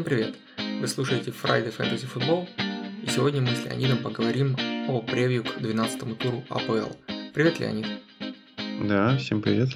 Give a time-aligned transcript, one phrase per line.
[0.00, 0.34] Всем привет!
[0.80, 2.48] Вы слушаете Friday Fantasy Football,
[3.02, 4.56] и сегодня мы с Леонидом поговорим
[4.88, 6.94] о превью к 12 туру АПЛ.
[7.34, 7.86] Привет, Леонид!
[8.82, 9.68] Да, всем привет!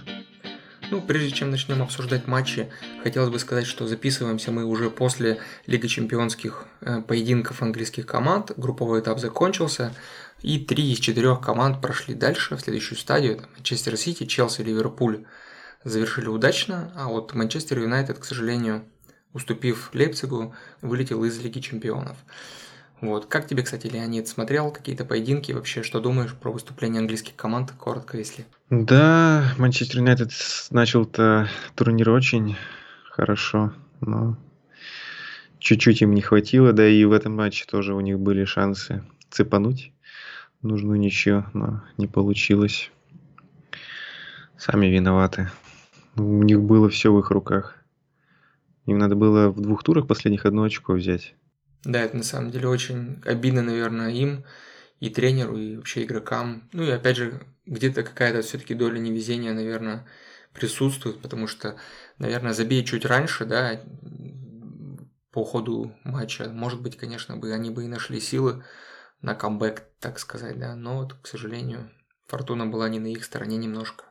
[0.91, 2.71] Ну, прежде чем начнем обсуждать матчи,
[3.03, 8.53] хотелось бы сказать, что записываемся мы уже после Лиги чемпионских э, поединков английских команд.
[8.57, 9.93] Групповой этап закончился,
[10.41, 13.43] и три из четырех команд прошли дальше, в следующую стадию.
[13.57, 15.27] Манчестер Сити, Челси, Ливерпуль
[15.85, 18.87] завершили удачно, а вот Манчестер Юнайтед, к сожалению,
[19.35, 22.17] уступив Лейпцигу, вылетел из Лиги чемпионов.
[23.01, 23.27] Вот.
[23.27, 25.83] Как тебе, кстати, Леонид, смотрел какие-то поединки вообще?
[25.83, 27.73] Что думаешь про выступление английских команд?
[27.79, 28.47] Коротко, если.
[28.71, 30.31] Да, Манчестер Юнайтед
[30.71, 32.57] начал-то турнир очень
[33.11, 34.39] хорошо, но
[35.59, 39.93] чуть-чуть им не хватило, да и в этом матче тоже у них были шансы цепануть
[40.63, 42.91] нужную ничью, но не получилось.
[44.57, 45.51] Сами виноваты.
[46.17, 47.84] У них было все в их руках.
[48.87, 51.35] Им надо было в двух турах последних одно очко взять.
[51.85, 54.45] Да, это на самом деле очень обидно, наверное, им,
[55.01, 56.69] и тренеру, и вообще игрокам.
[56.73, 60.07] Ну и опять же, где-то какая-то все-таки доля невезения, наверное,
[60.53, 61.77] присутствует, потому что,
[62.19, 63.81] наверное, забей чуть раньше, да,
[65.31, 68.65] по ходу матча, может быть, конечно, бы они бы и нашли силы
[69.21, 71.91] на камбэк, так сказать, да, но вот, к сожалению,
[72.27, 74.05] фортуна была не на их стороне немножко.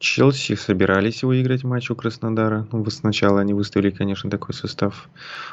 [0.00, 2.66] Челси собирались выиграть матч у Краснодара.
[2.72, 5.10] Ну, сначала они выставили, конечно, такой состав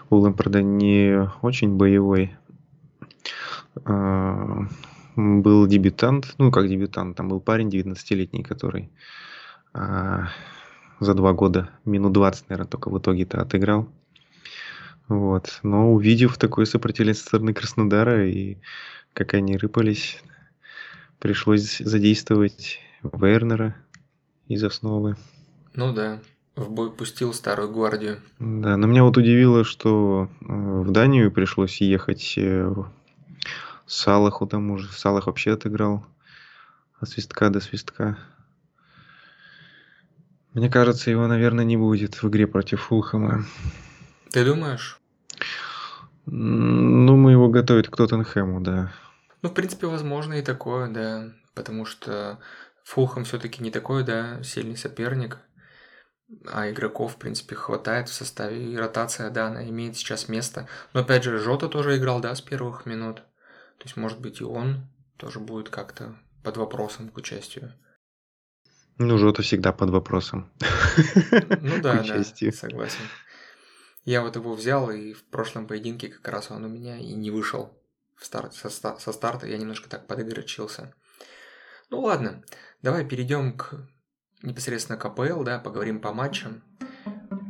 [0.09, 2.33] у Лэмпорда не очень боевой.
[3.83, 4.65] А,
[5.17, 8.89] был дебютант, ну как дебютант, там был парень 19-летний, который
[9.73, 10.29] а,
[11.01, 13.89] за два года минут 20, наверное, только в итоге-то отыграл.
[15.09, 15.59] Вот.
[15.61, 18.59] Но увидев такое сопротивление со стороны Краснодара и
[19.11, 20.23] как они рыпались,
[21.19, 23.75] пришлось задействовать Вернера,
[24.47, 25.15] из основы.
[25.73, 26.19] Ну да,
[26.55, 28.19] в бой пустил старую гвардию.
[28.39, 32.73] Да, но меня вот удивило, что э, в Данию пришлось ехать э,
[33.85, 34.91] Салаху тому же.
[34.91, 36.05] Салах вообще отыграл
[36.99, 38.17] от свистка до свистка.
[40.53, 43.45] Мне кажется, его, наверное, не будет в игре против Фулхэма.
[44.31, 44.99] Ты думаешь?
[46.25, 48.91] Ну, мы его готовят к Тоттенхэму, да.
[49.43, 51.29] Ну, в принципе, возможно и такое, да.
[51.53, 52.39] Потому что
[52.87, 55.39] Фулхэм все-таки не такой, да, сильный соперник,
[56.45, 60.69] а игроков, в принципе, хватает в составе, и ротация, да, она имеет сейчас место.
[60.93, 63.17] Но, опять же, Жота тоже играл, да, с первых минут.
[63.77, 64.87] То есть, может быть, и он
[65.17, 67.73] тоже будет как-то под вопросом к участию.
[68.97, 70.49] Ну, Жота всегда под вопросом.
[71.61, 73.03] Ну да, да, согласен.
[74.05, 77.31] Я вот его взял, и в прошлом поединке как раз он у меня и не
[77.31, 77.77] вышел
[78.15, 79.45] в старт, со, со старта.
[79.45, 80.93] Я немножко так подыграчился.
[81.89, 82.43] Ну ладно,
[82.81, 83.87] давай перейдем к
[84.43, 86.63] непосредственно к АПЛ, да, поговорим по матчам.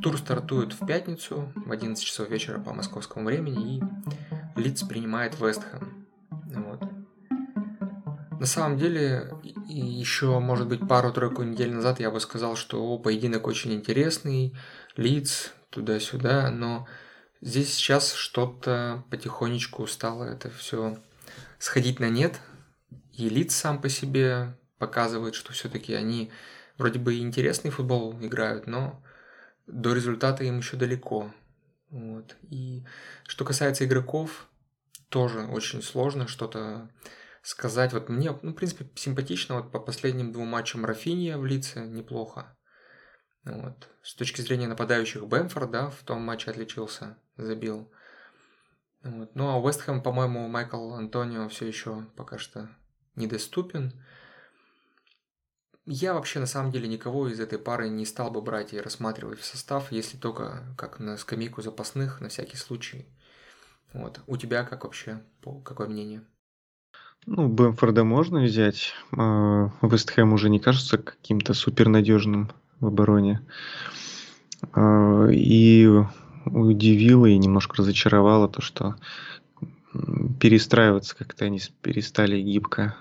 [0.01, 3.81] Тур стартует в пятницу в 11 часов вечера по московскому времени, и
[4.59, 6.07] Лидс принимает Вестхэм.
[6.31, 6.83] Вот.
[8.39, 9.33] На самом деле,
[9.65, 14.55] еще, может быть, пару-тройку недель назад я бы сказал, что поединок очень интересный,
[14.95, 16.87] Лидс туда-сюда, но
[17.41, 20.97] здесь сейчас что-то потихонечку стало это все
[21.57, 22.39] сходить на нет,
[23.13, 26.31] и Лидс сам по себе показывает, что все-таки они
[26.77, 29.03] вроде бы интересный футбол играют, но
[29.65, 31.33] до результата им еще далеко.
[31.89, 32.35] Вот.
[32.49, 32.85] И
[33.27, 34.47] что касается игроков,
[35.09, 36.89] тоже очень сложно что-то
[37.41, 37.93] сказать.
[37.93, 42.57] Вот мне, ну, в принципе, симпатично вот по последним двум матчам Рафинья в лице неплохо.
[43.45, 43.87] Вот.
[44.03, 47.89] С точки зрения нападающих Бэмфорд, да, в том матче отличился, забил.
[49.03, 49.33] Вот.
[49.35, 52.69] Ну а у Вестхэм, по-моему, Майкл Антонио все еще пока что
[53.15, 53.93] недоступен.
[55.89, 59.39] Я вообще на самом деле никого из этой пары не стал бы брать и рассматривать
[59.39, 63.05] в состав, если только как на скамейку запасных на всякий случай.
[63.93, 64.19] Вот.
[64.27, 65.21] У тебя как вообще,
[65.63, 66.23] какое мнение?
[67.25, 68.93] Ну, Бэмфорда можно взять.
[69.17, 72.51] А, Вестхэм уже не кажется каким-то супернадежным
[72.81, 73.41] в обороне.
[74.73, 75.89] А, и
[76.45, 78.95] удивило и немножко разочаровало то, что
[80.41, 82.97] перестраиваться как-то они перестали гибко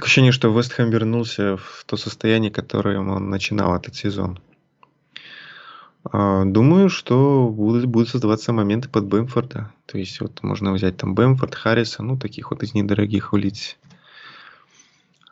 [0.00, 4.38] Ощущение, что Вест Хэм вернулся в то состояние, которым он начинал этот сезон.
[6.04, 9.72] А, думаю, что будут, будут создаваться моменты под Бэмфорда.
[9.86, 13.76] То есть вот можно взять там Бэмфорд, Харриса, ну таких вот из недорогих улиц.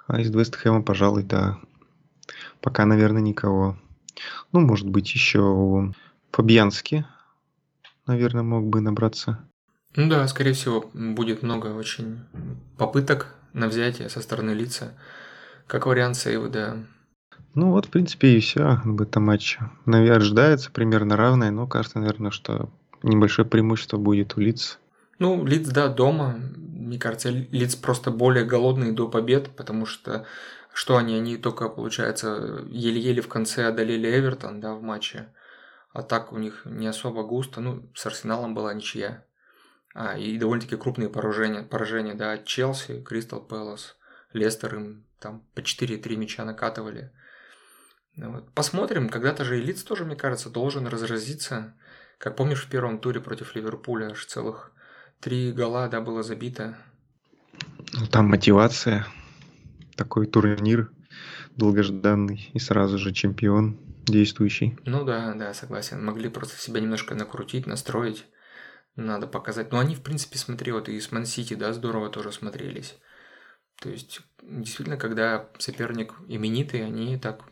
[0.06, 1.58] А из Вест Хэма, пожалуй, да.
[2.60, 3.76] Пока, наверное, никого.
[4.52, 5.92] Ну, может быть, еще
[6.32, 7.04] Фабьянский,
[8.06, 9.44] наверное, мог бы набраться.
[9.94, 12.20] Ну да, скорее всего, будет много очень
[12.78, 14.94] попыток на взятие со стороны лица.
[15.66, 16.76] Как вариант сейва, да.
[17.54, 19.70] Ну вот, в принципе, и все об этом матче.
[19.84, 22.70] Наверное, ожидается примерно равное, но кажется, наверное, что
[23.02, 24.78] небольшое преимущество будет у Лиц.
[25.18, 26.36] Ну, Лиц, да, дома.
[26.56, 30.26] Мне кажется, Лиц просто более голодные до побед, потому что
[30.72, 31.16] что они?
[31.16, 35.28] Они только, получается, еле-еле в конце одолели Эвертон, да, в матче.
[35.92, 37.60] А так у них не особо густо.
[37.60, 39.24] Ну, с Арсеналом была ничья.
[39.94, 43.96] А, и довольно-таки крупные поражения, поражения, да, Челси, Кристал Пэлас,
[44.32, 47.12] Лестер им там по 4-3 мяча накатывали.
[48.16, 48.52] Ну вот.
[48.52, 51.74] Посмотрим, когда-то же Элитс тоже, мне кажется, должен разразиться.
[52.18, 54.72] Как помнишь, в первом туре против Ливерпуля аж целых
[55.20, 56.76] три гола, да, было забито.
[57.92, 59.06] Ну, там мотивация,
[59.96, 60.90] такой турнир
[61.56, 64.78] долгожданный и сразу же чемпион действующий.
[64.84, 66.04] Ну да, да, согласен.
[66.04, 68.26] Могли просто себя немножко накрутить, настроить.
[68.96, 69.72] Надо показать.
[69.72, 72.98] Но они, в принципе, смотри, вот и с Ман-Сити, да, здорово тоже смотрелись.
[73.80, 77.44] То есть, действительно, когда соперник именитый, они так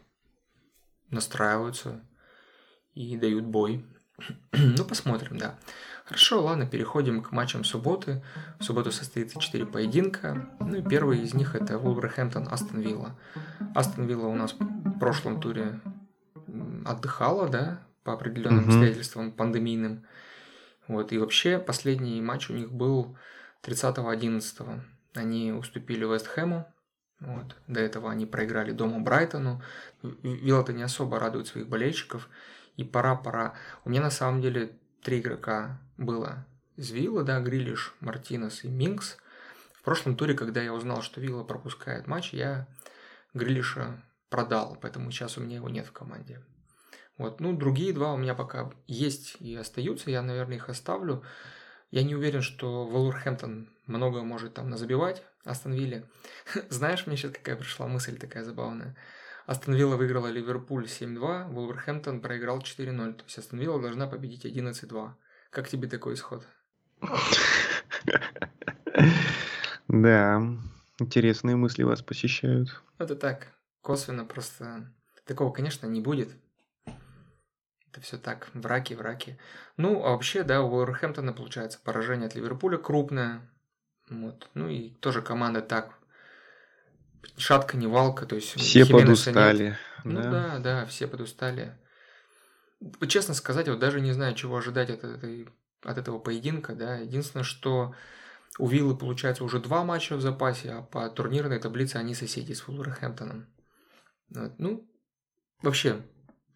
[1.10, 2.04] настраиваются
[2.94, 3.84] и дают бой.
[4.52, 5.58] ну, посмотрим, да.
[6.04, 8.22] Хорошо, ладно, переходим к матчам субботы.
[8.58, 10.50] В субботу состоится 4 поединка.
[10.60, 13.18] Ну и первый из них это Вулверхэмптон Астон Вилла.
[13.74, 15.80] Астон Вилла у нас в прошлом туре
[16.84, 18.68] отдыхала, да, по определенным mm-hmm.
[18.68, 20.04] обстоятельствам пандемийным.
[20.90, 23.16] Вот, и вообще последний матч у них был
[23.62, 24.80] 30.11.
[25.14, 26.66] Они уступили Вест Хэму,
[27.20, 27.54] вот.
[27.68, 29.62] До этого они проиграли дома Брайтону.
[30.02, 32.28] Вилла-то не особо радует своих болельщиков.
[32.76, 33.54] И пора-пора.
[33.84, 36.44] У меня на самом деле три игрока было
[36.74, 39.16] из Виллы, да, Грилиш, Мартинес и Минкс.
[39.74, 42.66] В прошлом туре, когда я узнал, что Вилла пропускает матч, я
[43.32, 46.42] Грилиша продал, поэтому сейчас у меня его нет в команде.
[47.18, 47.40] Вот.
[47.40, 51.22] Ну, другие два у меня пока есть и остаются, я, наверное, их оставлю.
[51.90, 56.06] Я не уверен, что Волверхэмптон много может там назабивать Астон Вилле.
[56.68, 58.96] Знаешь, мне сейчас какая пришла мысль такая забавная.
[59.46, 63.14] Астон Вилла выиграла Ливерпуль 7-2, Вулверхэмптон проиграл 4-0.
[63.14, 65.10] То есть Астон Вилла должна победить 11-2.
[65.50, 66.46] Как тебе такой исход?
[69.88, 70.40] Да,
[71.00, 72.80] интересные мысли вас посещают.
[72.98, 73.48] Это так,
[73.80, 74.94] косвенно просто.
[75.24, 76.28] Такого, конечно, не будет.
[77.90, 79.38] Это все так, враки, враки.
[79.76, 83.42] Ну, а вообще, да, у Уолверхэмптона получается поражение от Ливерпуля крупное.
[84.08, 84.48] Вот.
[84.54, 85.98] Ну и тоже команда так,
[87.36, 88.54] шатка не валка, то есть...
[88.60, 89.64] Все подустали.
[89.64, 89.78] Нет.
[90.04, 90.30] Ну да.
[90.30, 91.76] да, да, все подустали.
[93.08, 95.48] Честно сказать, вот даже не знаю, чего ожидать от, этой,
[95.82, 96.96] от этого поединка, да.
[96.96, 97.94] Единственное, что
[98.58, 102.66] у Виллы получается уже два матча в запасе, а по турнирной таблице они соседи с
[102.66, 103.46] Вулверхэмптоном.
[104.30, 104.58] Вот.
[104.58, 104.88] Ну,
[105.62, 106.02] вообще,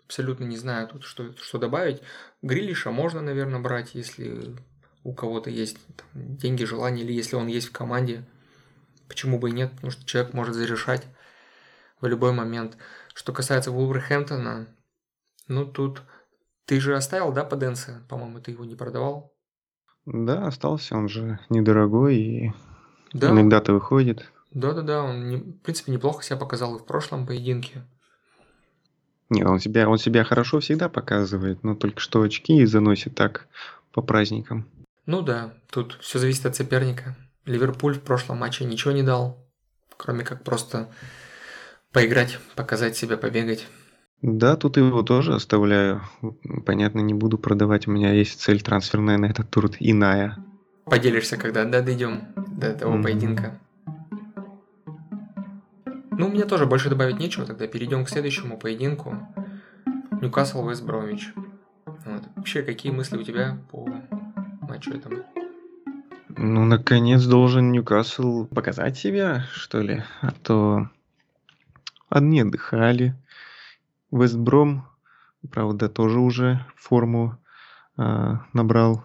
[0.06, 2.02] абсолютно не знаю тут, что, что добавить.
[2.42, 4.56] Грилиша можно, наверное, брать, если
[5.02, 8.24] у кого-то есть там, деньги, желание, или если он есть в команде.
[9.08, 11.06] Почему бы и нет, потому что человек может зарешать
[12.00, 12.76] в любой момент.
[13.14, 14.66] Что касается Вулверхэмптона,
[15.48, 16.02] ну тут
[16.64, 18.02] ты же оставил, да, Паденса?
[18.08, 19.34] По-моему, ты его не продавал?
[20.06, 22.52] Да, остался, он же недорогой и
[23.12, 23.30] да.
[23.30, 24.30] иногда-то выходит.
[24.52, 27.84] Да-да-да, он, не, в принципе, неплохо себя показал и в прошлом поединке.
[29.34, 33.48] Не, он себя, он себя хорошо всегда показывает, но только что очки заносит так
[33.92, 34.69] по праздникам.
[35.06, 37.16] Ну да, тут все зависит от соперника.
[37.44, 39.44] Ливерпуль в прошлом матче ничего не дал,
[39.97, 40.88] кроме как просто
[41.92, 43.66] поиграть, показать себя, побегать.
[44.23, 46.02] Да, тут его тоже оставляю.
[46.64, 47.87] Понятно, не буду продавать.
[47.87, 50.38] У меня есть цель трансферная на этот тур иная.
[50.87, 53.02] Поделишься, когда да, дойдем до этого mm-hmm.
[53.02, 53.61] поединка.
[56.16, 59.16] Ну, мне тоже больше добавить нечего, тогда перейдем к следующему поединку.
[60.21, 61.33] Ньюкасл Вест Бромвич.
[61.87, 62.23] Вот.
[62.37, 63.88] Вообще, какие мысли у тебя по
[64.61, 65.25] матчу этому?
[66.28, 70.04] Ну, наконец должен Ньюкасл показать себя, что ли.
[70.21, 70.88] А то
[72.09, 73.16] одни отдыхали.
[74.12, 74.87] Вестбром,
[75.50, 77.37] правда, тоже уже форму
[77.99, 79.04] э, набрал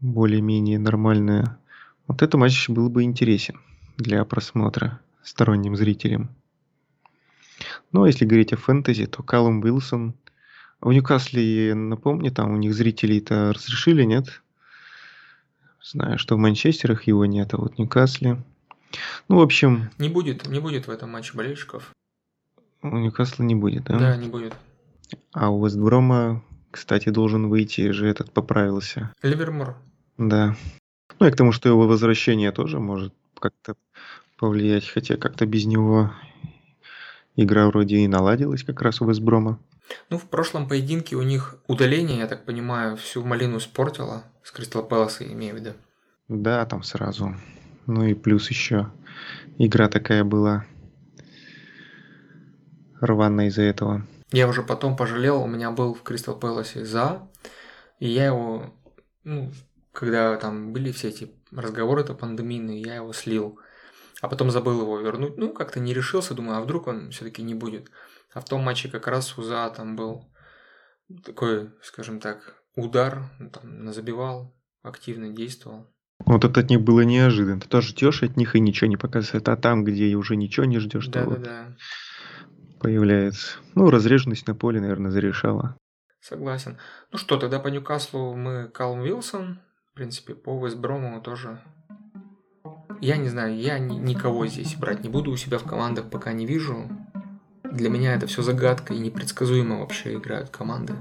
[0.00, 1.58] более-менее нормальную.
[2.06, 3.60] Вот этот матч был бы интересен
[3.98, 6.30] для просмотра сторонним зрителям.
[7.92, 10.14] Ну, а если говорить о фэнтези, то Калум Уилсон.
[10.80, 14.42] В Ньюкасле, напомню, там у них зрителей-то разрешили, нет?
[15.82, 18.42] Знаю, что в Манчестерах его нет, а вот в Ньюкасле.
[19.28, 19.90] Ну, в общем...
[19.98, 21.90] Не будет, не будет в этом матче болельщиков.
[22.82, 23.98] У Ньюкасла не будет, да?
[23.98, 24.54] Да, не будет.
[25.32, 29.12] А у Вестброма, кстати, должен выйти же этот поправился.
[29.22, 29.76] Ливермор.
[30.18, 30.56] Да.
[31.18, 33.76] Ну и к тому, что его возвращение тоже может как-то
[34.38, 36.12] повлиять, хотя как-то без него
[37.36, 39.58] игра вроде и наладилась как раз у Весброма.
[40.10, 44.24] Ну, в прошлом поединке у них удаление, я так понимаю, всю малину испортило.
[44.42, 45.70] С Кристал Пэласа, имею в виду.
[46.28, 47.34] Да, там сразу.
[47.86, 48.90] Ну и плюс еще
[49.58, 50.64] игра такая была
[53.00, 54.06] рвано из-за этого.
[54.32, 57.28] Я уже потом пожалел, у меня был в Кристал Пэласе за,
[58.00, 58.74] и я его,
[59.22, 59.52] ну,
[59.92, 63.58] когда там были все эти разговоры-то пандемийные, я его слил.
[64.24, 65.36] А потом забыл его вернуть.
[65.36, 67.90] Ну, как-то не решился, думаю, а вдруг он все-таки не будет.
[68.32, 70.32] А в том матче как раз у ЗА там был
[71.26, 75.92] такой, скажем так, удар, там, забивал, активно действовал.
[76.24, 77.60] Вот это от них было неожиданно.
[77.60, 79.46] Ты тоже ждешь от них и ничего не показывает.
[79.46, 81.76] А там, где уже ничего не ждешь, да, то да, вот да.
[82.80, 83.58] появляется.
[83.74, 85.76] Ну, разреженность на поле, наверное, зарешала.
[86.20, 86.78] Согласен.
[87.12, 89.60] Ну что, тогда по Ньюкаслу мы Калм Вилсон.
[89.92, 91.60] В принципе, по Вестброму тоже.
[93.00, 96.32] Я не знаю, я ни- никого здесь брать не буду у себя в командах, пока
[96.32, 96.88] не вижу.
[97.64, 100.94] Для меня это все загадка и непредсказуемо вообще играют команды.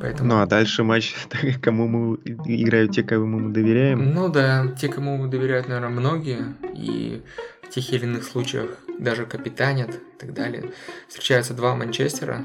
[0.00, 0.28] Поэтому...
[0.28, 1.14] Ну а дальше матч,
[1.62, 4.12] кому мы играют те, кому мы доверяем.
[4.14, 6.54] Ну да, те, кому мы доверяют, наверное, многие.
[6.74, 7.22] И
[7.62, 10.72] в тех или иных случаях даже капитанят и так далее.
[11.08, 12.44] Встречаются два Манчестера.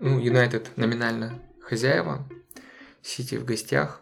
[0.00, 2.26] Ну, Юнайтед номинально хозяева,
[3.02, 3.99] Сити в гостях.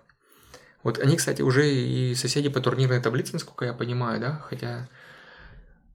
[0.89, 4.41] Вот они, кстати, уже и соседи по турнирной таблице, насколько я понимаю, да?
[4.49, 4.89] Хотя,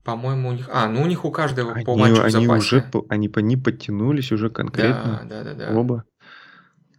[0.04, 0.68] по-моему, у них...
[0.72, 2.76] А, ну у них у каждого они, по матчу они в запасе.
[2.76, 5.26] Уже, они по ним подтянулись уже конкретно.
[5.28, 5.76] Да, да, да, да.
[5.76, 6.04] Оба.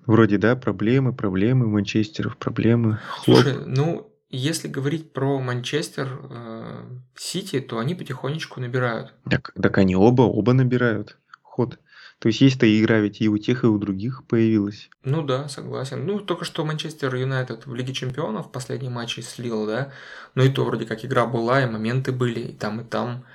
[0.05, 2.99] Вроде, да, проблемы, проблемы, Манчестеров проблемы.
[3.07, 3.37] Хлоп.
[3.37, 6.83] Слушай, ну, если говорить про Манчестер э,
[7.15, 9.13] Сити, то они потихонечку набирают.
[9.29, 11.79] Так, так они оба, оба набирают ход.
[12.19, 14.89] То есть есть-то игра ведь и у тех, и у других появилась.
[15.03, 16.05] Ну да, согласен.
[16.05, 19.91] Ну, только что Манчестер Юнайтед в Лиге Чемпионов в последнем матче слил, да.
[20.33, 23.25] Но и то вроде как игра была, и моменты были, и там, и там.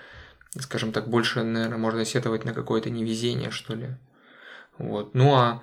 [0.58, 3.88] Скажем так, больше, наверное, можно сетовать на какое-то невезение, что ли.
[4.78, 5.14] Вот.
[5.14, 5.62] Ну а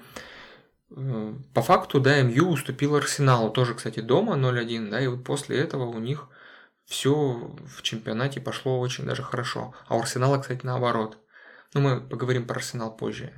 [0.90, 5.58] Э, по факту, да, МЮ уступил Арсеналу, тоже, кстати, дома 0-1, да, и вот после
[5.58, 6.30] этого у них
[6.86, 9.74] все в чемпионате пошло очень даже хорошо.
[9.88, 11.18] А у Арсенала, кстати, наоборот.
[11.74, 13.34] Ну, мы поговорим про Арсенал позже.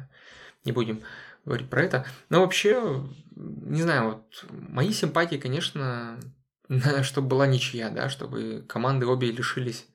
[0.66, 1.02] Не будем
[1.46, 2.06] говорить про это.
[2.30, 3.04] Но вообще,
[3.36, 6.20] не знаю, вот мои симпатии, конечно,
[7.04, 9.88] чтобы была ничья, да, чтобы команды обе лишились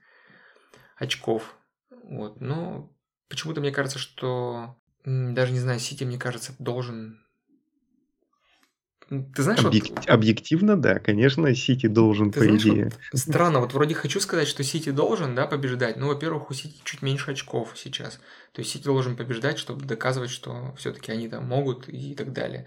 [0.97, 1.57] очков.
[1.91, 2.93] Вот, но
[3.29, 7.24] почему-то мне кажется, что даже не знаю, Сити, мне кажется, должен
[9.23, 9.91] ты знаешь, Объек...
[9.91, 10.09] вот...
[10.09, 12.91] Объективно, да, конечно, Сити должен, Ты по знаешь, идее.
[13.13, 15.97] Вот странно, вот вроде хочу сказать, что Сити должен, да, побеждать.
[15.97, 18.21] Ну, во-первых, у Сити чуть меньше очков сейчас.
[18.53, 22.67] То есть Сити должен побеждать, чтобы доказывать, что все-таки они там могут и так далее.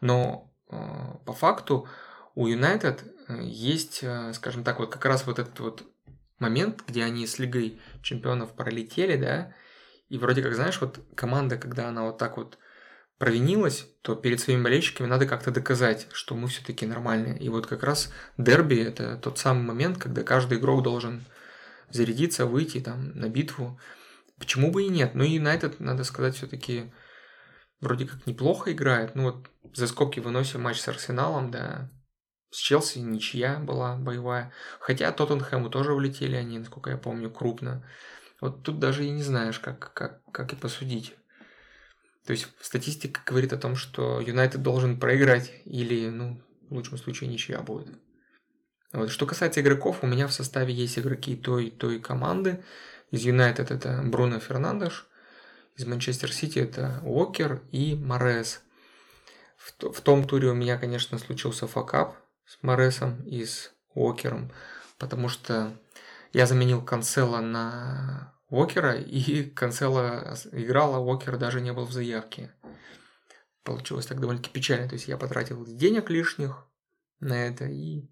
[0.00, 0.76] Но э,
[1.24, 1.88] по факту
[2.34, 5.82] у Юнайтед э, есть, э, скажем так, вот как раз вот этот вот
[6.38, 9.52] момент, где они с Лигой чемпионов пролетели, да,
[10.08, 12.58] и вроде как, знаешь, вот команда, когда она вот так вот
[13.18, 17.38] провинилась, то перед своими болельщиками надо как-то доказать, что мы все-таки нормальные.
[17.38, 21.24] И вот как раз дерби– это тот самый момент, когда каждый игрок должен
[21.90, 23.80] зарядиться, выйти там на битву.
[24.38, 25.14] Почему бы и нет?
[25.14, 26.92] Ну и на этот, надо сказать, все-таки
[27.80, 29.16] вроде как неплохо играет.
[29.16, 31.90] Ну вот за скобки выносим матч с Арсеналом, да,
[32.50, 34.52] с Челси ничья была боевая.
[34.78, 37.84] Хотя Тоттенхэму тоже влетели они, насколько я помню, крупно.
[38.40, 41.17] Вот тут даже и не знаешь, как, как, как и посудить.
[42.28, 47.30] То есть статистика говорит о том, что Юнайтед должен проиграть или, ну, в лучшем случае,
[47.30, 47.88] ничья будет.
[48.92, 49.10] Вот.
[49.10, 52.62] Что касается игроков, у меня в составе есть игроки той, той команды.
[53.10, 55.06] Из Юнайтед это Бруно Фернандеш,
[55.74, 58.60] из Манчестер Сити это Уокер и Морес.
[59.56, 64.52] В, в том туре у меня, конечно, случился факап с Моресом и с Уокером,
[64.98, 65.74] потому что
[66.34, 72.50] я заменил Канцела на Уокера, и Канцела играла, Уокер даже не был в заявке.
[73.62, 74.88] Получилось так довольно-таки печально.
[74.88, 76.66] То есть я потратил денег лишних
[77.20, 78.08] на это и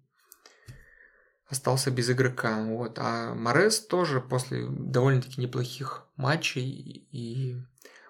[1.47, 2.63] остался без игрока.
[2.63, 2.99] Вот.
[2.99, 7.57] А Морес тоже после довольно-таки неплохих матчей и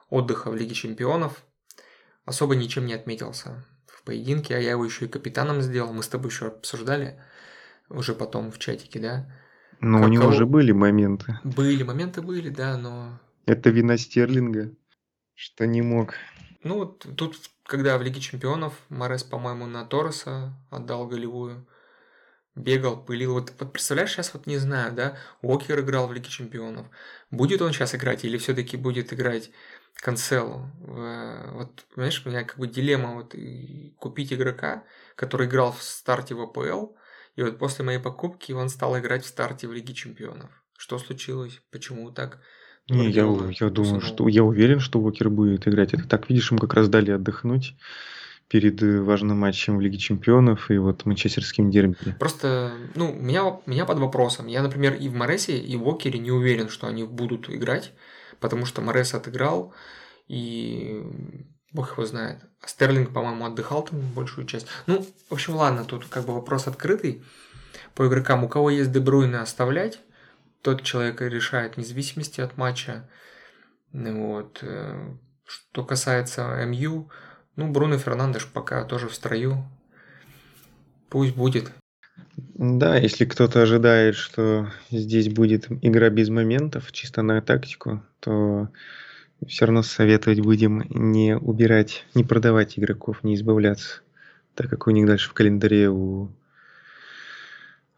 [0.09, 1.43] отдыха в Лиге Чемпионов
[2.25, 5.93] особо ничем не отметился в поединке, а я его еще и капитаном сделал.
[5.93, 7.21] Мы с тобой еще обсуждали
[7.89, 9.31] уже потом в чатике, да,
[9.79, 11.39] но у него уже были моменты.
[11.43, 13.19] Были, моменты были, да, но...
[13.45, 14.71] Это вина Стерлинга,
[15.33, 16.13] что не мог.
[16.63, 21.67] Ну, вот тут, когда в Лиге Чемпионов Морес, по-моему, на Торреса отдал голевую,
[22.55, 23.33] бегал, пылил.
[23.33, 26.87] Вот, вот представляешь, сейчас вот не знаю, да, Уокер играл в Лиге Чемпионов.
[27.31, 29.51] Будет он сейчас играть или все-таки будет играть
[29.95, 30.69] Канцелу?
[30.79, 33.35] Вот, понимаешь, у меня как бы дилемма вот
[33.97, 34.83] купить игрока,
[35.15, 36.95] который играл в старте в АПЛ,
[37.37, 40.49] и вот после моей покупки он стал играть в старте в Лиге Чемпионов.
[40.75, 41.61] Что случилось?
[41.71, 42.39] Почему так?
[42.89, 43.25] Не, я,
[43.59, 45.93] я думаю, что я уверен, что Уокер будет играть.
[45.93, 47.75] Это так, видишь, ему как раз дали отдохнуть
[48.47, 51.95] перед э, важным матчем в Лиге Чемпионов и вот манчестерским дерби.
[52.17, 54.47] Просто, ну, меня, меня под вопросом.
[54.47, 57.91] Я, например, и в Моресе, и в Уокере не уверен, что они будут играть,
[58.39, 59.73] потому что Морес отыграл,
[60.27, 61.03] и
[61.71, 62.39] бог его знает.
[62.61, 64.67] А Стерлинг, по-моему, отдыхал там большую часть.
[64.85, 67.23] Ну, в общем, ладно, тут как бы вопрос открытый
[67.95, 68.43] по игрокам.
[68.43, 69.99] У кого есть Дебруйна оставлять,
[70.61, 73.09] тот человек решает вне зависимости от матча.
[73.93, 74.59] Вот.
[74.61, 75.13] Э,
[75.45, 77.09] что касается МЮ,
[77.55, 79.63] ну, Бруно Фернандеш пока тоже в строю.
[81.09, 81.71] Пусть будет.
[82.35, 88.69] Да, если кто-то ожидает, что здесь будет игра без моментов, чисто на тактику, то
[89.45, 94.01] все равно советовать будем не убирать, не продавать игроков, не избавляться,
[94.55, 96.31] так как у них дальше в календаре у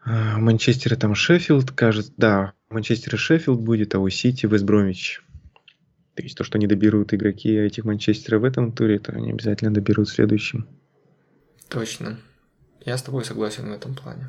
[0.02, 5.22] а, Манчестера там Шеффилд, кажется, да, у Манчестера Шеффилд будет, а у Сити Вестбромич.
[6.14, 9.72] То есть то, что они доберут игроки этих Манчестера в этом туре, то они обязательно
[9.72, 10.66] доберут в следующем.
[11.68, 12.18] Точно.
[12.84, 14.28] Я с тобой согласен в этом плане.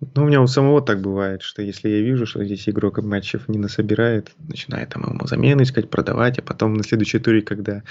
[0.00, 3.48] Ну, у меня у самого так бывает, что если я вижу, что здесь игрок матчев
[3.48, 7.82] не насобирает, начинаю там ему замены искать, продавать, а потом на следующей туре, когда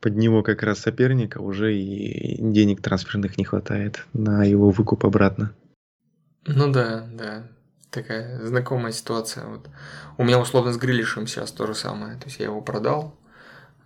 [0.00, 5.52] под него как раз соперника, уже и денег трансферных не хватает на его выкуп обратно.
[6.46, 7.46] Ну да, да.
[7.90, 9.46] Такая знакомая ситуация.
[9.46, 9.68] Вот.
[10.18, 12.16] У меня условно с Грилишем сейчас то же самое.
[12.16, 13.14] То есть я его продал,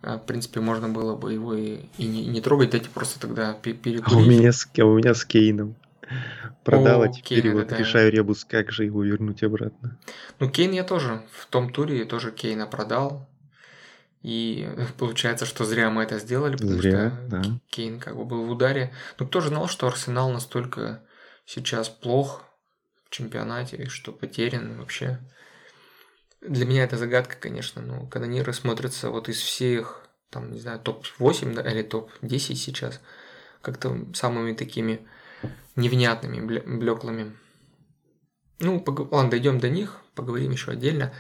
[0.03, 3.53] а, в принципе, можно было бы его и, и не, не трогать, дайте просто тогда
[3.53, 4.05] перекурить.
[4.07, 5.75] А у меня с, а у меня с Кейном.
[6.65, 7.77] Продал, а теперь Кейна, вот да.
[7.77, 9.99] решаю ребус, как же его вернуть обратно.
[10.39, 13.29] Ну, Кейн я тоже в том туре тоже Кейна продал.
[14.23, 17.43] И получается, что зря мы это сделали, потому зря, что да.
[17.71, 18.93] Кейн как бы был в ударе.
[19.19, 21.03] Но кто же знал, что Арсенал настолько
[21.45, 22.45] сейчас плох
[23.05, 25.19] в чемпионате, что потерян вообще.
[26.41, 31.55] Для меня это загадка, конечно, но канониры смотрятся вот из всех, там, не знаю, топ-8
[31.55, 33.01] да, или топ-10 сейчас,
[33.61, 35.09] как-то самыми такими
[35.79, 37.37] невнятными, блеклыми.
[38.61, 39.13] Ну, пог...
[39.13, 41.13] ладно, дойдем до них, поговорим еще отдельно.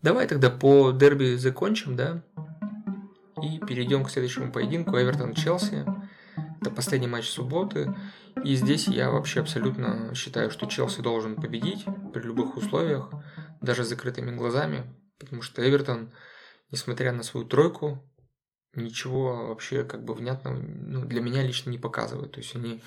[0.00, 2.22] Давай тогда по дерби закончим, да?
[3.42, 4.96] И перейдем к следующему поединку.
[4.96, 5.84] Эвертон-Челси.
[6.60, 7.94] Это последний матч субботы.
[8.44, 13.10] И здесь я вообще абсолютно считаю, что Челси должен победить при любых условиях,
[13.60, 14.84] даже с закрытыми глазами,
[15.18, 16.12] потому что Эвертон,
[16.70, 18.02] несмотря на свою тройку,
[18.74, 22.32] ничего вообще как бы внятного ну, для меня лично не показывают.
[22.32, 22.82] То есть они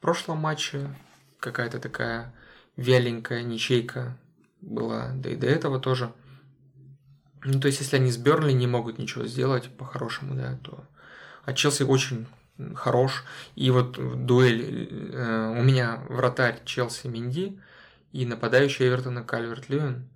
[0.00, 0.88] в прошлом матче
[1.40, 2.32] какая-то такая
[2.76, 4.16] вяленькая ничейка
[4.62, 6.10] была, да и до этого тоже.
[7.44, 10.86] Ну, то есть, если они с Бернли не могут ничего сделать по-хорошему, да, то...
[11.44, 12.26] А Челси очень
[12.74, 13.24] хорош.
[13.56, 17.60] И вот дуэль э, у меня вратарь Челси Минди
[18.12, 20.08] и нападающий Эвертона Кальверт Льюин.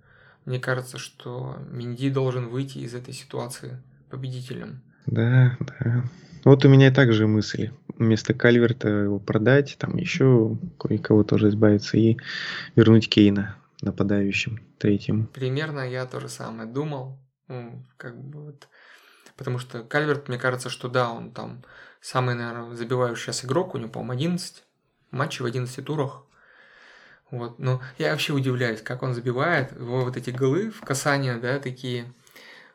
[0.45, 4.81] Мне кажется, что Минди должен выйти из этой ситуации победителем.
[5.05, 6.03] Да, да.
[6.43, 7.71] Вот у меня также мысли.
[7.97, 12.17] Вместо Кальверта его продать, там еще кое-кого тоже избавиться и
[12.75, 15.27] вернуть Кейна нападающим третьим.
[15.27, 17.19] Примерно я то же самое думал.
[17.47, 18.67] Ну, как бы вот.
[19.37, 21.63] Потому что Кальверт, мне кажется, что да, он там
[22.01, 24.63] самый, наверное, забивающий сейчас игрок, у него, по-моему, 11
[25.11, 26.23] матчей в 11 турах.
[27.31, 31.59] Вот, но я вообще удивляюсь, как он забивает его вот эти голы в касание, да,
[31.59, 32.13] такие,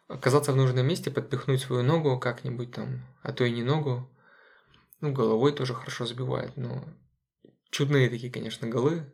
[0.08, 4.08] оказаться в нужном месте, подпихнуть свою ногу как-нибудь там, а то и не ногу.
[5.00, 6.84] Ну, головой тоже хорошо забивает, но
[7.70, 9.12] чудные такие, конечно, голы.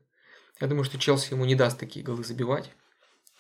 [0.61, 2.73] Я думаю, что Челси ему не даст такие голы забивать.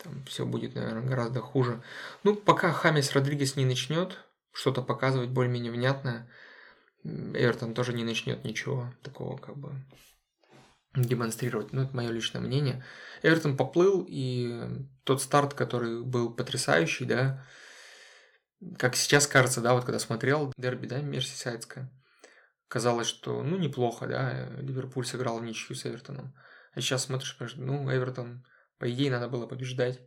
[0.02, 1.82] Там все будет, наверное, гораздо хуже.
[2.22, 4.18] Ну, пока Хамис Родригес не начнет
[4.52, 6.30] что-то показывать более-менее внятное,
[7.04, 9.74] Эвертон тоже не начнет ничего такого как бы
[10.94, 11.72] демонстрировать.
[11.72, 12.85] Ну, это мое личное мнение.
[13.22, 17.46] Эвертон поплыл, и тот старт, который был потрясающий, да,
[18.78, 21.90] как сейчас кажется, да, вот когда смотрел дерби, да, Мерсисайдское,
[22.68, 26.35] казалось, что, ну, неплохо, да, Ливерпуль сыграл ничью с Эвертоном.
[26.72, 28.44] А сейчас смотришь, ну, Эвертон,
[28.79, 30.00] по идее, надо было побеждать,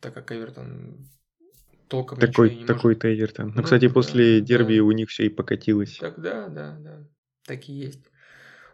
[0.00, 1.08] так как Эвертон
[1.88, 3.48] толком такой, не Такой-то Эвертон.
[3.48, 4.84] Ну, ну, кстати, после да, дерби да.
[4.84, 5.96] у них все и покатилось.
[5.98, 7.06] Так, да, да, да.
[7.46, 8.04] Так и есть.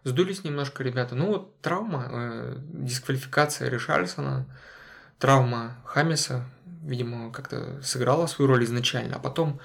[0.02, 1.14] Сдулись немножко ребята.
[1.14, 4.46] Ну вот травма, э, дисквалификация Ришальсона,
[5.18, 6.44] травма Хамиса,
[6.82, 9.60] видимо, как-то сыграла свою роль изначально, а потом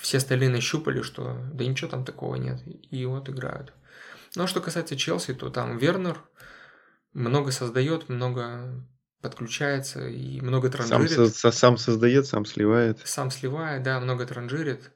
[0.00, 3.72] все остальные нащупали, что да ничего там такого нет, и вот играют.
[4.36, 6.20] Ну а что касается Челси, то там Вернер
[7.12, 8.84] много создает, много
[9.20, 11.10] подключается и много транжирит.
[11.10, 13.00] Сам, со, сам создает, сам сливает.
[13.04, 14.92] Сам сливает, да, много транжирит.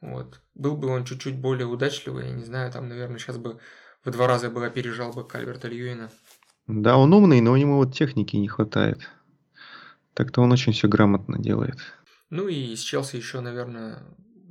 [0.00, 0.40] Вот.
[0.54, 3.60] Был бы он чуть-чуть более удачливый, я не знаю, там, наверное, сейчас бы
[4.04, 6.10] в два раза бы опережал бы Кальверта Льюина.
[6.66, 9.08] Да, он умный, но у него вот техники не хватает.
[10.14, 11.78] Так-то он очень все грамотно делает.
[12.30, 14.02] Ну и с Челси еще, наверное,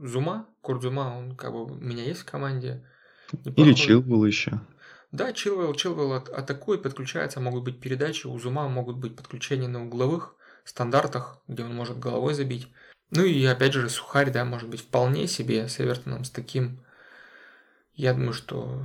[0.01, 0.47] Зума.
[0.61, 2.85] Курт Зума, он как бы у меня есть в команде.
[3.31, 3.63] Неплохой.
[3.63, 4.59] Или Чил был еще.
[5.11, 10.35] Да, Чилвелл, Чилвелл атакует, подключается, могут быть передачи, у Зума могут быть подключения на угловых,
[10.63, 12.69] стандартах, где он может головой забить.
[13.09, 16.85] Ну и опять же, Сухарь, да, может быть, вполне себе с Эвертоном, с таким.
[17.93, 18.81] Я думаю, что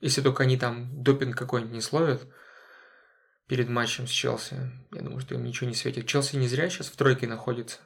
[0.00, 2.26] если только они там допинг какой-нибудь не словят
[3.46, 6.06] перед матчем с Челси, я думаю, что им ничего не светит.
[6.06, 7.78] Челси не зря сейчас в тройке находится.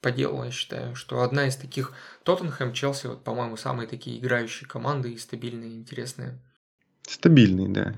[0.00, 4.68] По делу, я считаю, что одна из таких Тоттенхэм, Челси, вот, по-моему, самые такие играющие
[4.68, 6.38] команды и стабильные, интересные.
[7.02, 7.94] Стабильные, да.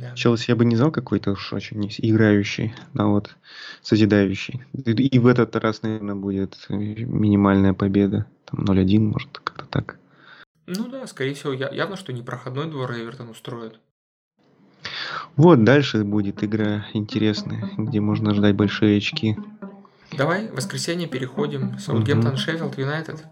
[0.00, 0.14] Да.
[0.14, 3.36] Челси я бы не знал какой-то уж очень играющий, но вот
[3.80, 4.64] созидающий.
[4.74, 8.26] И в этот раз, наверное, будет минимальная победа.
[8.44, 9.98] Там 0-1, может, как-то так.
[10.66, 13.80] Ну да, скорее всего, явно, что не проходной двор Эвертон устроит.
[15.36, 19.36] Вот дальше будет игра интересная, где можно ждать большие очки.
[20.16, 21.78] Давай, в воскресенье переходим.
[21.78, 23.24] Саутгемптон, Шеффилд, Юнайтед.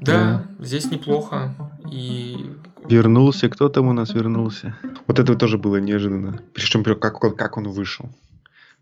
[0.00, 1.54] Да, здесь неплохо.
[1.90, 2.50] И
[2.88, 4.76] Вернулся, кто там у нас вернулся?
[5.06, 6.42] Вот это тоже было неожиданно.
[6.52, 8.10] Причем как он, как он вышел.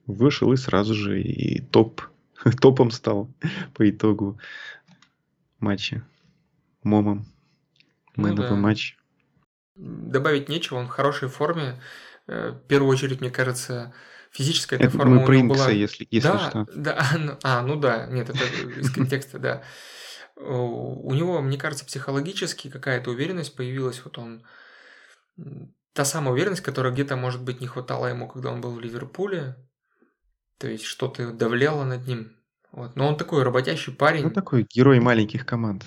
[0.07, 2.03] Вышел и сразу же и топ,
[2.61, 3.29] топом стал
[3.75, 4.39] по итогу
[5.61, 6.03] матча.
[6.83, 7.27] Момом.
[8.17, 8.55] Man ну, да.
[8.57, 8.99] матч.
[9.77, 11.81] Добавить нечего, он в хорошей форме.
[12.27, 13.95] Э, в первую очередь, мне кажется,
[14.33, 15.71] физическая эта форма мы у него была...
[15.71, 16.67] если, если да, что.
[16.75, 18.45] Да, ну, а, ну да, нет, это
[18.81, 19.63] из контекста, да
[20.37, 24.03] у него, мне кажется, психологически какая-то уверенность появилась.
[24.05, 24.45] Вот он
[25.93, 29.57] та самая уверенность, которая где-то, может быть, не хватало ему, когда он был в Ливерпуле.
[30.59, 32.37] То есть что-то давлело над ним.
[32.71, 32.97] Вот.
[32.97, 34.25] Но он такой работящий парень.
[34.25, 35.87] Ну, такой герой маленьких команд.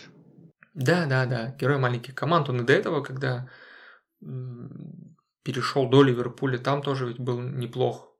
[0.74, 2.50] Да, да, да, герой маленьких команд.
[2.50, 3.50] Он и до этого, когда
[5.44, 8.12] перешел до Ливерпуля, там тоже ведь был неплох.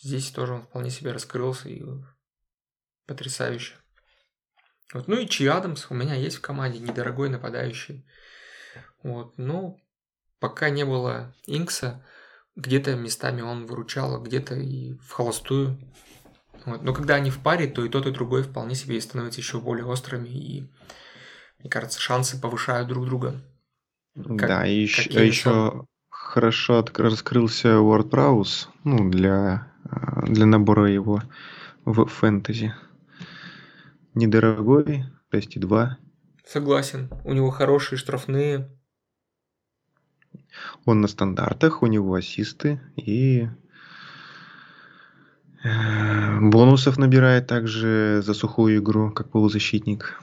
[0.00, 1.82] Здесь тоже он вполне себе раскрылся и
[3.06, 3.74] потрясающе.
[4.92, 5.08] Вот.
[5.08, 8.06] Ну и Чи Адамс у меня есть в команде, недорогой нападающий.
[9.02, 9.34] Вот.
[9.36, 9.78] Ну,
[10.38, 12.04] пока не было Инкса,
[12.56, 15.78] где-то местами он выручал, где-то и в холостую.
[16.64, 16.82] Вот.
[16.82, 19.86] Но когда они в паре, то и тот, и другой вполне себе становятся еще более
[19.86, 20.72] острыми, и,
[21.58, 23.40] мне кажется, шансы повышают друг друга.
[24.14, 29.72] Как, да, и еще, а еще хорошо раскрылся Уорд Праус ну, для,
[30.26, 31.22] для набора его
[31.84, 32.74] в фэнтези
[34.14, 35.90] недорогой, 6,2.
[36.46, 37.10] Согласен.
[37.24, 38.68] У него хорошие штрафные.
[40.84, 43.48] Он на стандартах, у него ассисты и
[45.62, 50.20] э, бонусов набирает также за сухую игру, как полузащитник.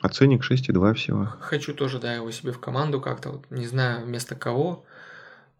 [0.00, 1.28] Оценник 6,2 всего.
[1.40, 4.84] Хочу тоже, да, его себе в команду как-то, вот, не знаю вместо кого,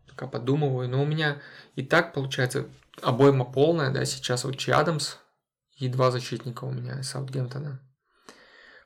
[0.09, 0.88] пока подумываю.
[0.88, 1.38] Но у меня
[1.77, 2.67] и так получается
[3.03, 5.17] обойма полная, да, сейчас вот Чи Адамс,
[5.77, 7.81] и два защитника у меня из Саутгемптона.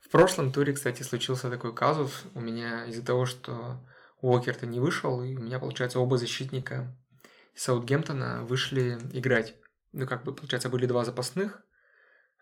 [0.01, 3.87] В прошлом туре, кстати, случился такой казус у меня из-за того, что
[4.21, 6.97] Уокер-то не вышел, и у меня, получается, оба защитника
[7.55, 9.55] Саутгемптона вышли играть.
[9.93, 11.63] Ну, как бы, получается, были два запасных,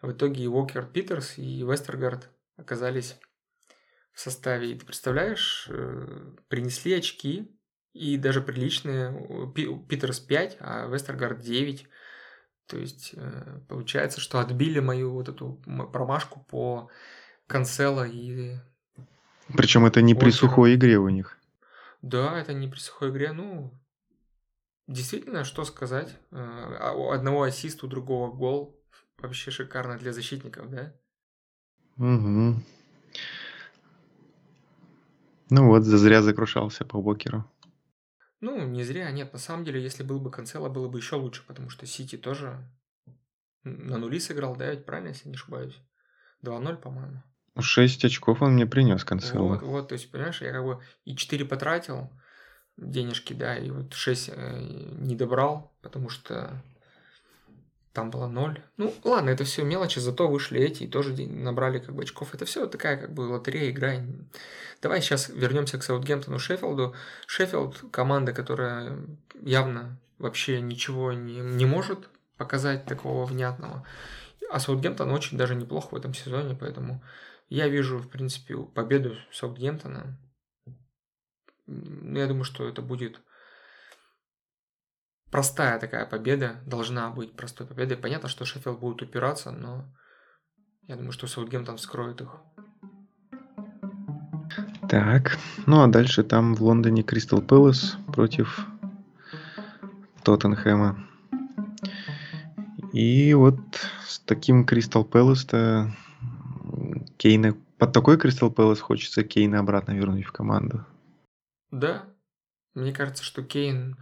[0.01, 3.17] в итоге и Уокер Питерс, и Вестергард оказались
[4.13, 4.73] в составе.
[4.73, 7.56] И ты представляешь, э, принесли очки,
[7.97, 9.13] и даже приличные,
[9.89, 11.89] Питерс 5, а Вестергард 9.
[12.67, 16.91] То есть э, получается, что отбили мою вот эту промашку по
[17.47, 18.57] Канцела и...
[19.57, 21.39] Причем это не при сухой игре у них.
[22.03, 23.33] Да, это не при сухой игре.
[23.33, 23.73] Ну,
[24.89, 26.17] действительно, что сказать.
[26.33, 28.81] Э, а у одного ассиста, у другого гол.
[29.19, 30.93] Вообще шикарно для защитников, да?
[31.97, 32.63] Угу.
[35.49, 37.45] Ну вот, зря закрушался по Бокеру.
[38.41, 39.33] Ну, не зря, нет.
[39.33, 42.69] На самом деле, если был бы Канцела, было бы еще лучше, потому что Сити тоже
[43.65, 45.77] на нули сыграл, да, ведь правильно, если не ошибаюсь?
[46.45, 47.23] 2-0, по-моему.
[47.59, 49.49] 6 очков он мне принес Канцело.
[49.49, 52.11] Вот, вот, то есть, понимаешь, я как бы и 4 потратил
[52.77, 54.59] денежки, да, и вот 6 э,
[54.99, 56.63] не добрал, потому что
[57.97, 58.63] там было 0.
[58.77, 62.35] Ну, ладно, это все мелочи, зато вышли эти и тоже набрали как бы очков.
[62.35, 63.95] Это все такая как бы лотерея, игра.
[64.83, 66.95] Давай сейчас вернемся к Саутгемптону, Шеффилду.
[67.27, 68.99] Шеффилд команда, которая
[69.41, 73.87] явно вообще ничего не, не может показать такого внятного.
[74.51, 77.03] А Саутгемптон очень даже неплохо в этом сезоне, поэтому
[77.49, 80.19] я вижу, в принципе, победу Саутгемптона.
[81.67, 83.21] Я думаю, что это будет
[85.31, 87.97] простая такая победа, должна быть простой победой.
[87.97, 89.85] Понятно, что Шеффилд будет упираться, но
[90.83, 92.37] я думаю, что Саутгемптон вскроет их.
[94.89, 95.37] Так,
[95.67, 98.67] ну а дальше там в Лондоне Кристал Пэлас против
[100.23, 101.05] Тоттенхэма.
[102.93, 103.59] И вот
[104.07, 105.93] с таким Кристал Пэлас-то
[107.17, 107.55] Кейна...
[107.79, 110.87] Под такой Кристал Пэлас хочется Кейна обратно вернуть в команду.
[111.71, 112.05] Да.
[112.75, 113.97] Мне кажется, что Кейн,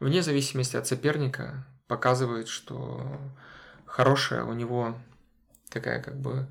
[0.00, 3.02] вне зависимости от соперника, показывает, что
[3.86, 4.94] хорошая у него
[5.70, 6.46] такая как бы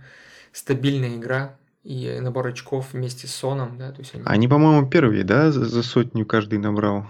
[0.51, 4.23] стабильная игра и набор очков вместе с Соном, да, то есть они...
[4.25, 7.07] Они, по-моему, первые, да, за, за сотню каждый набрал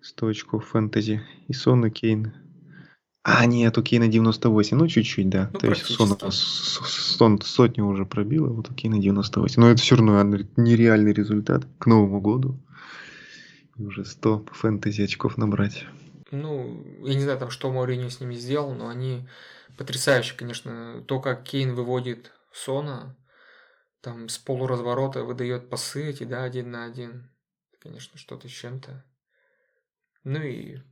[0.00, 1.22] 100 очков фэнтези.
[1.48, 2.32] И Сон, и Кейн.
[3.22, 5.50] А, нет, у Кейна 98, ну чуть-чуть, да.
[5.52, 9.60] Ну, То есть Сон, Сон сотню уже пробил, а вот у Кейна 98.
[9.60, 10.22] Но это все равно
[10.56, 12.58] нереальный результат к Новому году.
[13.80, 15.86] Уже 100 по фэнтези очков набрать.
[16.30, 19.26] Ну, я не знаю, там, что Мауриньо с ними сделал, но они
[19.78, 21.02] потрясающе, конечно.
[21.08, 23.16] То, как Кейн выводит Сона,
[24.02, 27.30] там с полуразворота выдает пасы эти, да, один на один.
[27.80, 29.02] Конечно, что-то с чем-то.
[30.24, 30.82] Ну и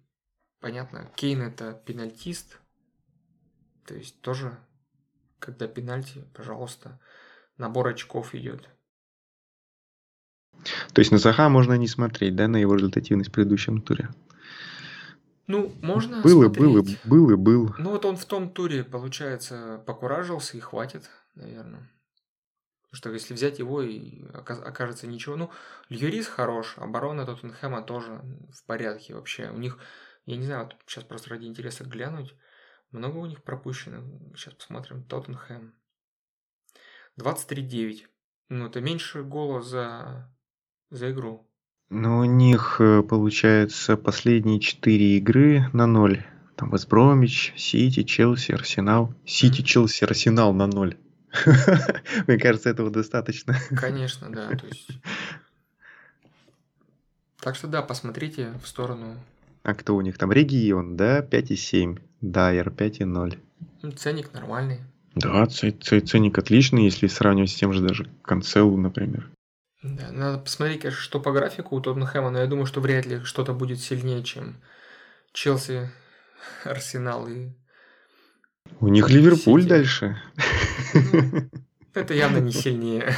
[0.60, 2.58] понятно, Кейн это пенальтист.
[3.86, 4.58] То есть тоже,
[5.38, 6.98] когда пенальти, пожалуйста,
[7.58, 8.70] набор очков идет.
[10.92, 14.10] То есть на Заха можно не смотреть, да, на его результативность в предыдущем туре?
[15.46, 17.74] Ну, можно был и был, и был и был.
[17.78, 21.90] Ну, вот он в том туре, получается, покуражился и хватит, наверное.
[22.90, 25.36] Потому что если взять его и окажется ничего.
[25.36, 25.50] Ну,
[25.88, 29.50] Льюрис хорош, оборона Тоттенхэма тоже в порядке вообще.
[29.50, 29.78] У них,
[30.26, 32.34] я не знаю, вот сейчас просто ради интереса глянуть,
[32.90, 34.02] много у них пропущено.
[34.34, 35.04] Сейчас посмотрим.
[35.04, 35.74] Тоттенхэм.
[37.20, 38.06] 23-9.
[38.48, 40.34] Ну, это меньше гола за,
[40.90, 41.44] за игру.
[41.90, 46.24] Ну, у них, э, получается, последние четыре игры на ноль.
[46.56, 49.14] Там Вестбромич, Сити, Челси, Арсенал.
[49.24, 50.96] Сити, Челси, Арсенал на ноль.
[52.26, 53.56] Мне кажется, этого достаточно.
[53.70, 54.48] Конечно, да.
[54.48, 54.88] То есть...
[57.40, 59.14] Так что да, посмотрите в сторону.
[59.62, 60.32] А кто у них там?
[60.32, 61.20] Регион, да?
[61.20, 62.00] 5,7.
[62.20, 63.38] Дайер 5,0.
[63.82, 64.80] Ну, ценник нормальный.
[65.14, 69.30] Да, ценник отличный, если сравнивать с тем же даже Канцелу, например.
[69.82, 73.22] Да, надо посмотреть, конечно, что по графику у Тоттенхэма, но я думаю, что вряд ли
[73.24, 74.56] что-то будет сильнее, чем
[75.32, 75.90] Челси,
[76.64, 77.50] Арсенал и
[78.80, 79.70] у них Ливерпуль Сити.
[79.70, 80.22] дальше.
[81.94, 83.14] Ну, это явно не сильнее.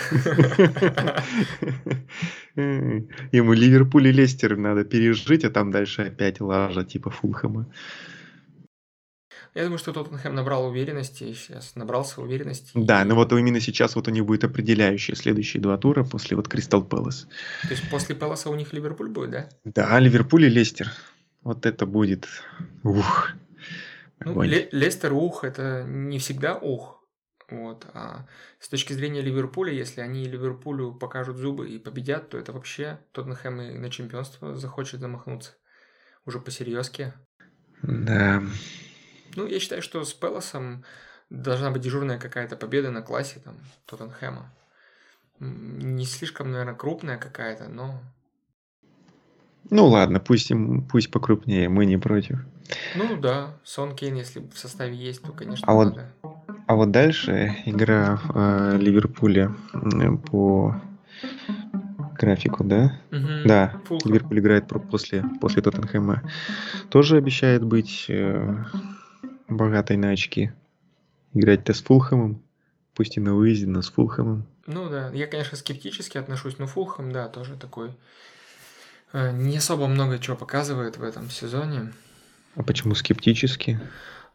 [2.55, 7.70] Ему Ливерпуль и Лестер надо пережить, а там дальше опять лажа типа Фулхэма.
[9.55, 12.71] Я думаю, что Тоттенхэм набрал уверенности, сейчас набрался уверенности.
[12.75, 16.49] Да, но вот именно сейчас вот у них будет определяющие следующие два тура после вот
[16.49, 17.27] Кристал Пэлас.
[17.63, 19.49] То есть после Пэласа у них Ливерпуль будет, да?
[19.65, 20.93] Да, Ливерпуль и Лестер.
[21.43, 22.29] Вот это будет...
[22.85, 23.31] Ух.
[24.21, 27.03] Ну, Лестер ух, это не всегда ух.
[27.49, 27.87] Вот.
[27.95, 28.27] А
[28.61, 33.61] с точки зрения Ливерпуля, если они Ливерпулю покажут зубы и победят, то это вообще Тоттенхэм
[33.61, 35.53] и на чемпионство захочет замахнуться.
[36.27, 37.13] Уже по-серьезки.
[37.83, 38.43] Да.
[39.37, 40.85] Ну, я считаю, что с Пелосом
[41.31, 44.51] должна быть дежурная какая-то победа на классе там Тоттенхэма.
[45.38, 48.01] Не слишком, наверное, крупная какая-то, но
[49.69, 52.38] ну ладно, пусть, им, пусть покрупнее, мы не против.
[52.97, 56.12] Ну да, Сон Кейн, если в составе есть, то, конечно, а надо.
[56.23, 59.55] Вот, а вот дальше игра э, Ливерпуля
[60.31, 60.81] по
[62.19, 62.99] графику, да?
[63.12, 63.47] Угу.
[63.47, 64.11] Да, Фулхэм.
[64.11, 66.23] Ливерпуль играет после, после Тоттенхэма.
[66.88, 68.64] Тоже обещает быть э,
[69.51, 70.53] богатой на очки.
[71.35, 72.43] Играть-то с Фулхэмом,
[72.95, 74.47] пусть и на выезде, но с Фулхэмом.
[74.67, 77.97] Ну да, я, конечно, скептически отношусь, но Фулхэм, да, тоже такой
[79.13, 81.93] Э, не особо много чего показывает в этом сезоне.
[82.55, 83.81] А почему скептически?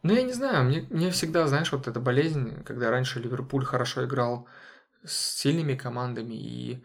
[0.02, 4.04] Ну, я не знаю, мне, мне всегда, знаешь, вот эта болезнь, когда раньше Ливерпуль хорошо
[4.04, 4.46] играл
[5.04, 6.84] с сильными командами и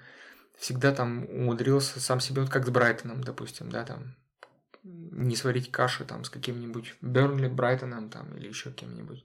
[0.58, 4.16] всегда там умудрился сам себе, вот как с Брайтоном, допустим, да, там,
[4.84, 9.24] не сварить каши там с каким-нибудь Бернли, Брайтоном там или еще кем-нибудь,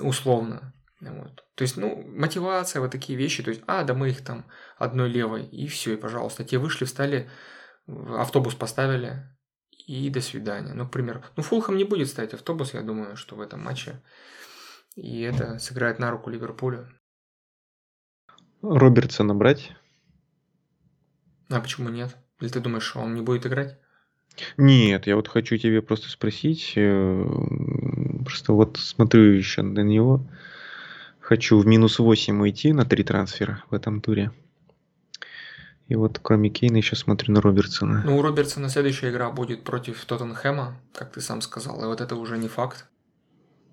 [0.00, 0.72] условно.
[1.00, 1.44] Вот.
[1.54, 3.42] То есть, ну, мотивация, вот такие вещи.
[3.42, 4.46] То есть, а, да мы их там
[4.78, 6.44] одной левой, и все, и пожалуйста.
[6.44, 7.28] Те вышли, встали,
[7.86, 9.22] автобус поставили,
[9.86, 10.72] и до свидания.
[10.72, 11.22] Ну, к примеру.
[11.36, 14.02] Ну, Фулхам не будет ставить автобус, я думаю, что в этом матче.
[14.94, 16.88] И это сыграет на руку Ливерпулю.
[18.62, 19.72] Робертсона брать?
[21.50, 22.16] А почему нет?
[22.40, 23.78] Или ты думаешь, он не будет играть?
[24.56, 26.72] Нет, я вот хочу тебе просто спросить.
[26.76, 27.24] Э,
[28.24, 30.24] просто вот смотрю еще на него.
[31.20, 34.30] Хочу в минус 8 уйти на три трансфера в этом туре.
[35.88, 38.02] И вот кроме Кейна еще смотрю на Робертсона.
[38.04, 42.16] Ну, у Робертсона следующая игра будет против Тоттенхэма, как ты сам сказал, и вот это
[42.16, 42.86] уже не факт.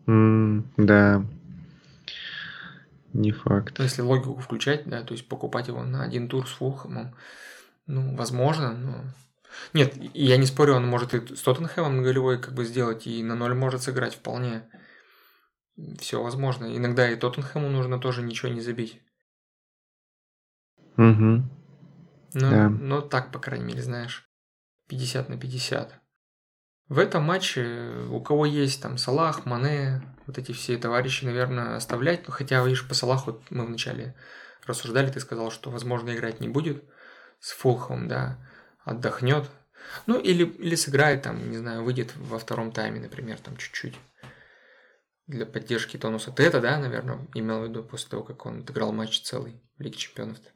[0.06, 1.26] Mm, да.
[3.14, 3.80] Не факт.
[3.80, 7.16] Если логику включать, да, то есть покупать его на один тур с Фулхэмом,
[7.88, 9.04] ну, возможно, но...
[9.74, 13.24] Нет, я не спорю, он может и с Тоттенхэмом на голевой как бы сделать, и
[13.24, 14.70] на ноль может сыграть вполне
[16.00, 16.76] все возможно.
[16.76, 19.02] Иногда и Тоттенхэму нужно тоже ничего не забить.
[20.98, 21.44] Угу.
[22.36, 22.70] Ну, да.
[22.70, 24.30] но так, по крайней мере, знаешь.
[24.90, 26.00] 50 на 50.
[26.90, 32.28] В этом матче у кого есть там Салах, Мане, вот эти все товарищи, наверное, оставлять.
[32.28, 34.16] Ну, хотя, видишь, по Салаху мы вначале
[34.66, 36.84] рассуждали, ты сказал, что, возможно, играть не будет
[37.40, 38.38] с Фулхом, да,
[38.84, 39.50] отдохнет.
[40.08, 43.96] Ну, или, или сыграет там, не знаю, выйдет во втором тайме, например, там чуть-чуть
[45.28, 46.32] для поддержки тонуса.
[46.32, 49.82] Ты это, да, наверное, имел в виду после того, как он отыграл матч целый в
[49.82, 50.38] Лиге Чемпионов?
[50.38, 50.50] -то?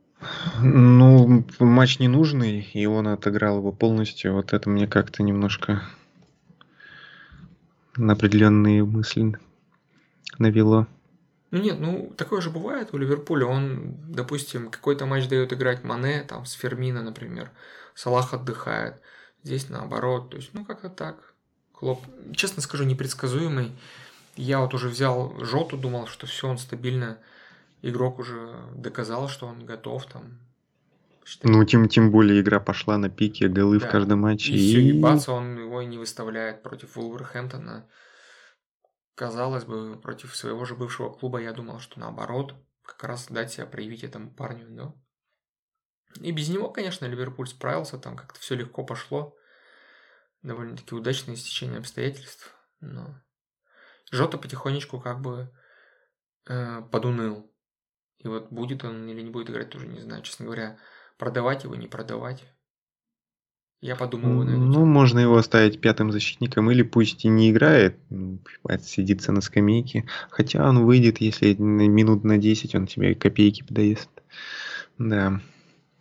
[0.61, 4.33] Ну, матч ненужный, и он отыграл его полностью.
[4.33, 5.83] Вот это мне как-то немножко
[7.95, 9.37] на определенные мысли
[10.37, 10.87] навело.
[11.51, 13.45] Ну нет, ну такое же бывает у Ливерпуля.
[13.45, 17.51] Он, допустим, какой-то матч дает играть Мане, там, с Фермина, например.
[17.97, 19.01] Салах отдыхает.
[19.41, 20.29] Здесь наоборот.
[20.29, 21.33] То есть, ну как-то так.
[21.71, 22.05] Клоп,
[22.35, 23.71] честно скажу, непредсказуемый.
[24.35, 27.17] Я вот уже взял Жоту, думал, что все, он стабильно.
[27.81, 30.37] Игрок уже доказал, что он готов там.
[31.25, 31.51] Считай.
[31.51, 33.87] Ну, тем, тем более игра пошла на пике, голы да.
[33.87, 34.53] в каждом матче.
[34.53, 34.69] И, и...
[34.69, 37.89] все, и бац, он его и не выставляет против Вулверхэмптона.
[39.15, 43.65] Казалось бы, против своего же бывшего клуба я думал, что наоборот, как раз дать себя
[43.65, 44.93] проявить этому парню, да.
[46.21, 49.35] И без него, конечно, Ливерпуль справился, там как-то все легко пошло.
[50.43, 53.19] Довольно-таки удачное стечение обстоятельств, но
[54.11, 55.51] Жота потихонечку как бы
[56.47, 57.51] э, подуныл.
[58.19, 60.23] И вот будет он или не будет играть, тоже не знаю.
[60.23, 60.77] Честно говоря,
[61.17, 62.43] продавать его, не продавать.
[63.79, 67.99] Я подумал, Ну, можно его оставить пятым защитником, или пусть и не играет,
[68.81, 70.05] сидится на скамейке.
[70.31, 74.09] Хотя он выйдет, если минут на 10 он тебе копейки подаст.
[74.97, 75.41] Да.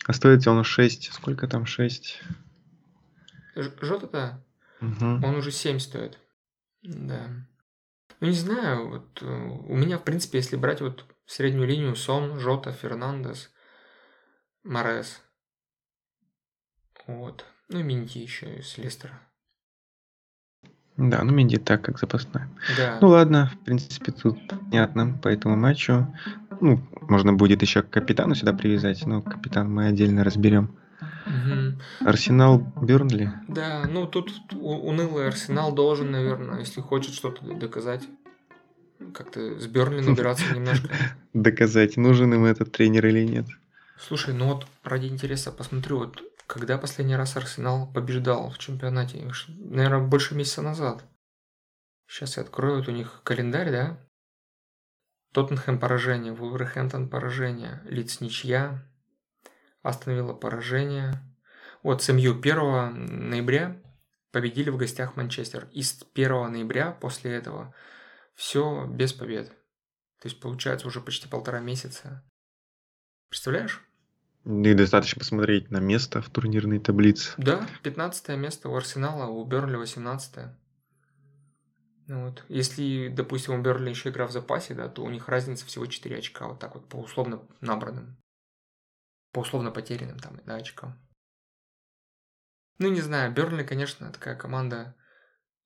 [0.06, 1.12] А стоит он 6.
[1.12, 2.22] Сколько там 6?
[3.54, 4.44] Жота-то?
[4.80, 5.26] Угу.
[5.26, 6.18] Он уже 7 стоит.
[6.82, 7.28] Да.
[8.20, 12.38] Ну, не знаю, вот э, у меня, в принципе, если брать вот среднюю линию Сон,
[12.38, 13.50] Жота, Фернандес,
[14.64, 15.20] Морес.
[17.06, 17.44] Вот.
[17.68, 19.20] Ну и Минди еще из Лестера.
[20.96, 22.48] Да, ну Минди так, как запасная.
[22.78, 22.98] Да.
[23.02, 26.06] Ну ладно, в принципе, тут понятно по этому матчу.
[26.60, 30.76] Ну, можно будет еще к капитану сюда привязать, но капитан мы отдельно разберем.
[31.26, 32.08] Угу.
[32.08, 33.32] Арсенал Бернли.
[33.48, 38.02] Да, ну тут унылый Арсенал должен, наверное, если хочет что-то доказать,
[39.12, 40.88] как-то с Бернли набираться немножко.
[41.34, 43.46] Доказать, нужен им этот тренер или нет.
[43.98, 49.28] Слушай, ну вот ради интереса посмотрю, вот когда последний раз Арсенал побеждал в чемпионате?
[49.58, 51.04] Наверное, больше месяца назад.
[52.06, 54.05] Сейчас я открою, вот у них календарь, да?
[55.32, 58.86] Тоттенхэм поражение, Вулверхэмптон поражение, Лиц ничья,
[59.82, 61.22] остановила поражение.
[61.82, 63.80] Вот СМЮ 1 ноября
[64.32, 65.68] победили в гостях Манчестер.
[65.72, 67.74] И с 1 ноября после этого
[68.34, 69.48] все без побед.
[70.20, 72.24] То есть получается уже почти полтора месяца.
[73.28, 73.82] Представляешь?
[74.44, 77.32] И достаточно посмотреть на место в турнирной таблице.
[77.36, 80.65] Да, 15 место у Арсенала, у Берли 18 ну
[82.08, 82.44] вот.
[82.48, 86.18] Если, допустим, у Берли еще игра в запасе, да, то у них разница всего 4
[86.18, 88.16] очка, вот так вот, по условно набранным.
[89.32, 90.98] По условно потерянным там, да, очкам.
[92.78, 94.94] Ну, не знаю, Берли, конечно, такая команда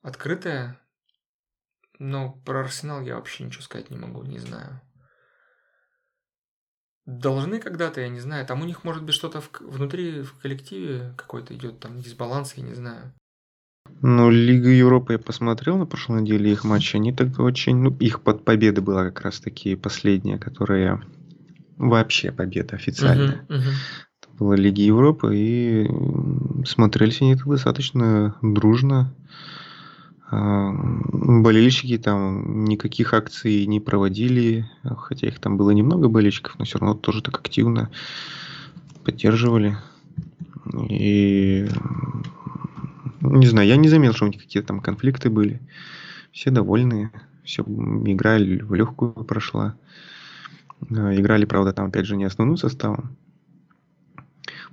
[0.00, 0.81] открытая,
[1.98, 4.81] но про Арсенал я вообще ничего сказать не могу, не знаю.
[7.05, 11.12] Должны когда-то, я не знаю, там у них может быть что-то в, внутри, в коллективе
[11.18, 13.12] какой-то идет там дисбаланс, я не знаю.
[14.03, 18.23] Ну, Лига Европы я посмотрел на прошлой неделе их матчи, они тогда очень, ну, их
[18.23, 21.03] под победы была как раз таки последняя, которая
[21.77, 23.45] вообще победа официальная.
[23.49, 23.73] Uh-huh, uh-huh.
[24.23, 25.91] Это была Лига Европы, и
[26.65, 29.13] смотрелись они достаточно дружно.
[30.31, 36.79] А, болельщики там никаких акций не проводили, хотя их там было немного болельщиков, но все
[36.79, 37.91] равно тоже так активно
[39.05, 39.77] поддерживали.
[40.89, 41.69] И
[43.21, 45.61] не знаю, я не заметил, что у них какие-то там конфликты были.
[46.33, 47.11] Все довольные,
[47.45, 49.77] все игра в легкую прошла.
[50.91, 53.16] А, играли, правда, там опять же не основным составом.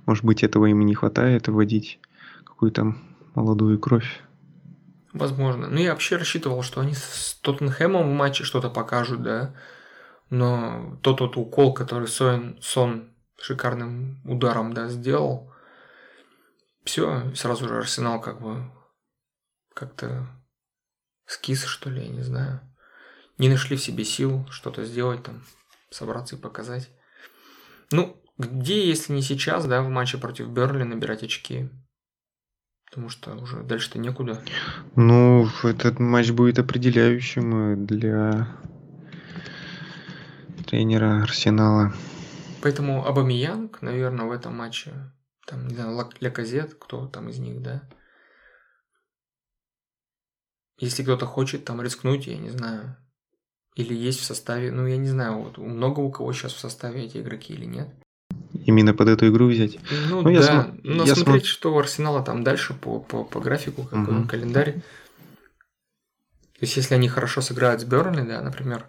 [0.06, 2.00] Может быть, этого им не хватает вводить
[2.44, 2.94] какую-то
[3.34, 4.22] молодую кровь.
[5.12, 5.68] Возможно.
[5.68, 9.54] Ну, я вообще рассчитывал, что они с Тоттенхэмом в матче что-то покажут, да.
[10.30, 15.50] Но тот вот укол, который Сон, Сон шикарным ударом, да, сделал,
[16.84, 18.70] все, сразу же Арсенал как бы
[19.74, 20.26] как-то
[21.26, 22.60] скис, что ли, я не знаю.
[23.38, 25.44] Не нашли в себе сил что-то сделать там,
[25.90, 26.90] собраться и показать.
[27.92, 31.70] Ну, где, если не сейчас, да, в матче против Берли набирать очки?
[32.86, 34.42] Потому что уже дальше-то некуда.
[34.96, 38.48] Ну, этот матч будет определяющим для
[40.66, 41.92] тренера Арсенала.
[42.62, 44.92] Поэтому Абамиянг, наверное, в этом матче,
[45.48, 47.82] там, не знаю, Леказет, кто там из них, да,
[50.78, 52.96] если кто-то хочет там рискнуть, я не знаю,
[53.74, 57.04] или есть в составе, ну, я не знаю, вот много у кого сейчас в составе
[57.04, 57.88] эти игроки или нет.
[58.64, 59.78] Именно под эту игру взять?
[60.08, 61.46] Ну, ну да, я но я смотреть, см...
[61.46, 64.28] что у Арсенала там дальше по, по, по графику, какой угу.
[64.28, 64.82] календарь.
[66.58, 68.86] То есть, если они хорошо сыграют с Бернли, да, например,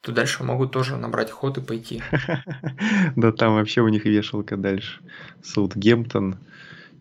[0.00, 2.02] то дальше могут тоже набрать ход и пойти.
[3.16, 5.00] Да там вообще у них вешалка дальше.
[5.42, 6.38] Саутгемптон,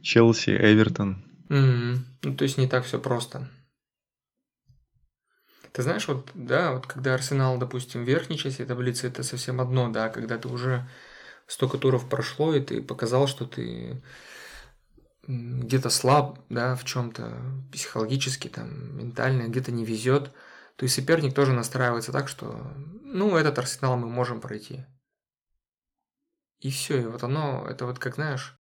[0.02, 1.24] Челси, Эвертон.
[1.50, 3.50] Ну, то есть не так все просто.
[5.72, 9.89] Ты знаешь, вот, да, вот когда Арсенал, допустим, в верхней части таблицы, это совсем одно,
[9.89, 10.88] да, когда ты уже
[11.47, 14.02] столько туров прошло, и ты показал, что ты
[15.28, 17.38] где-то слаб, да, в чем-то
[17.72, 20.32] психологически, там, ментально, где-то не везет,
[20.80, 22.57] то и соперник тоже настраивается так, что,
[23.03, 24.86] ну, этот арсенал мы можем пройти.
[26.61, 28.57] И все, и вот оно, это вот как знаешь.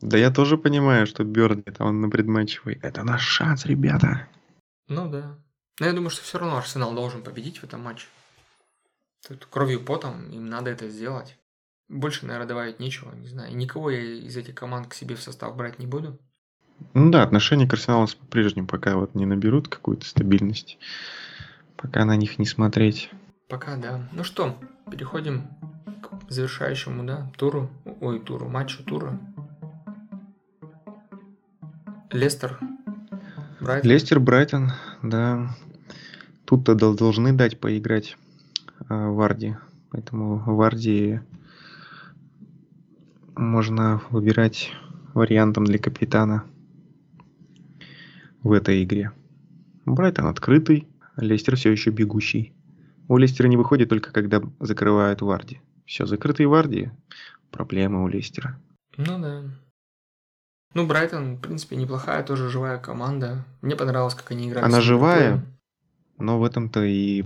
[0.00, 2.78] Да я тоже понимаю, что Берни там на предматчевой.
[2.82, 4.26] Это наш шанс, ребята.
[4.86, 5.38] Ну да.
[5.78, 8.06] Но я думаю, что все равно Арсенал должен победить в этом матче.
[9.28, 11.36] Тут кровью потом им надо это сделать.
[11.90, 13.54] Больше, наверное, добавить нечего, не знаю.
[13.54, 16.18] Никого я из этих команд к себе в состав брать не буду.
[16.94, 20.78] Ну да, отношения к Арсеналу по-прежнему пока вот не наберут какую-то стабильность.
[21.76, 23.10] Пока на них не смотреть.
[23.48, 24.08] Пока, да.
[24.12, 24.58] Ну что,
[24.90, 25.48] переходим
[26.02, 27.70] к завершающему, да, туру.
[28.00, 29.18] Ой, туру, матчу тура.
[32.10, 32.58] Лестер.
[33.60, 33.90] Брайтон.
[33.90, 34.72] Лестер, Брайтон,
[35.02, 35.54] да.
[36.44, 38.16] Тут-то должны дать поиграть
[38.80, 39.56] э, Варди.
[39.90, 41.20] Поэтому Варди
[43.36, 44.72] можно выбирать
[45.14, 46.44] вариантом для капитана
[48.48, 49.12] в этой игре.
[49.84, 52.54] Брайтон открытый, Лестер все еще бегущий.
[53.06, 55.60] У Лестера не выходит только когда закрывают Варди.
[55.86, 56.90] Все, закрытые Варди,
[57.50, 58.58] проблемы у Лестера.
[58.96, 59.42] Ну да.
[60.74, 63.44] Ну, Брайтон, в принципе, неплохая, тоже живая команда.
[63.62, 64.64] Мне понравилось, как они играли.
[64.64, 65.44] Она живая,
[66.18, 67.24] но в этом-то и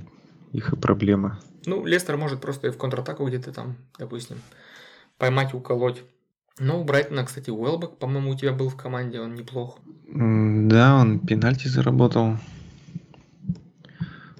[0.53, 1.41] их и проблема.
[1.66, 4.39] Ну, Лестер может просто и в контратаку где-то там, допустим,
[5.18, 6.03] поймать, уколоть.
[6.59, 9.78] Ну, у Брайтона, кстати, Уэлбек, по-моему, у тебя был в команде, он неплох.
[10.07, 12.36] Да, он пенальти заработал.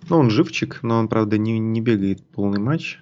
[0.09, 3.01] Ну, он живчик, но он, правда, не, не бегает полный матч.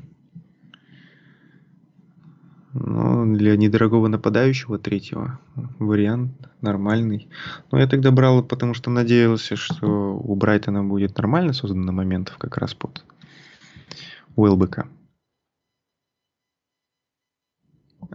[2.73, 5.41] Но для недорогого нападающего третьего
[5.81, 7.29] вариант нормальный.
[7.73, 12.59] Но я тогда брал, потому что надеялся, что у Брайтона будет нормально создано моментов как
[12.59, 13.05] раз под
[14.37, 14.87] Уэлбека.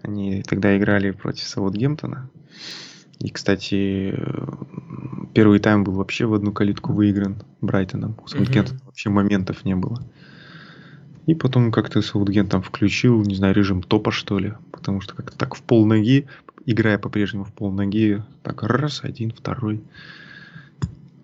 [0.03, 2.29] Они тогда играли против Саутгемптона.
[3.19, 4.13] И, кстати,
[5.33, 8.17] первый тайм был вообще в одну калитку выигран Брайтоном.
[8.23, 8.85] У Саутгемптона mm-hmm.
[8.85, 10.05] вообще моментов не было.
[11.25, 14.53] И потом как-то Саутгемптон включил, не знаю, режим топа, что ли.
[14.71, 16.27] Потому что как-то так в пол ноги,
[16.65, 19.81] играя по-прежнему в пол ноги, так раз, один, второй.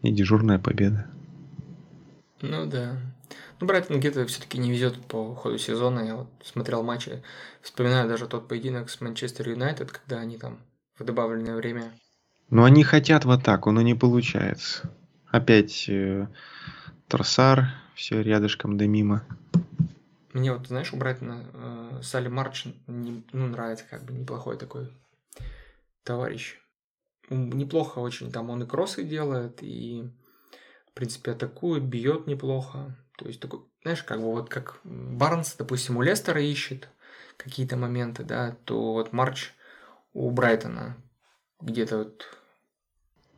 [0.01, 1.05] И дежурная победа.
[2.41, 2.97] Ну да.
[3.59, 5.99] Ну, Брайтон где-то все-таки не везет по ходу сезона.
[6.01, 7.23] Я вот смотрел матчи,
[7.61, 10.59] вспоминаю даже тот поединок с Манчестер Юнайтед, когда они там
[10.97, 11.91] в добавленное время.
[12.49, 14.89] Ну, они хотят в атаку, но не получается.
[15.27, 16.27] Опять э,
[17.07, 19.23] Тросар, все рядышком да мимо.
[20.34, 24.91] Мне вот, знаешь, у Брайтона э, Салли Марч не, ну, нравится, как бы неплохой такой
[26.03, 26.57] товарищ.
[27.29, 30.09] Неплохо очень, там он и кроссы делает, и,
[30.89, 32.97] в принципе, атакует, бьет неплохо.
[33.22, 36.89] То есть, такой, знаешь, как бы вот как Барнс, допустим, у Лестера ищет
[37.38, 39.51] какие-то моменты, да, то вот Марч
[40.13, 40.97] у Брайтона
[41.61, 42.26] где-то вот...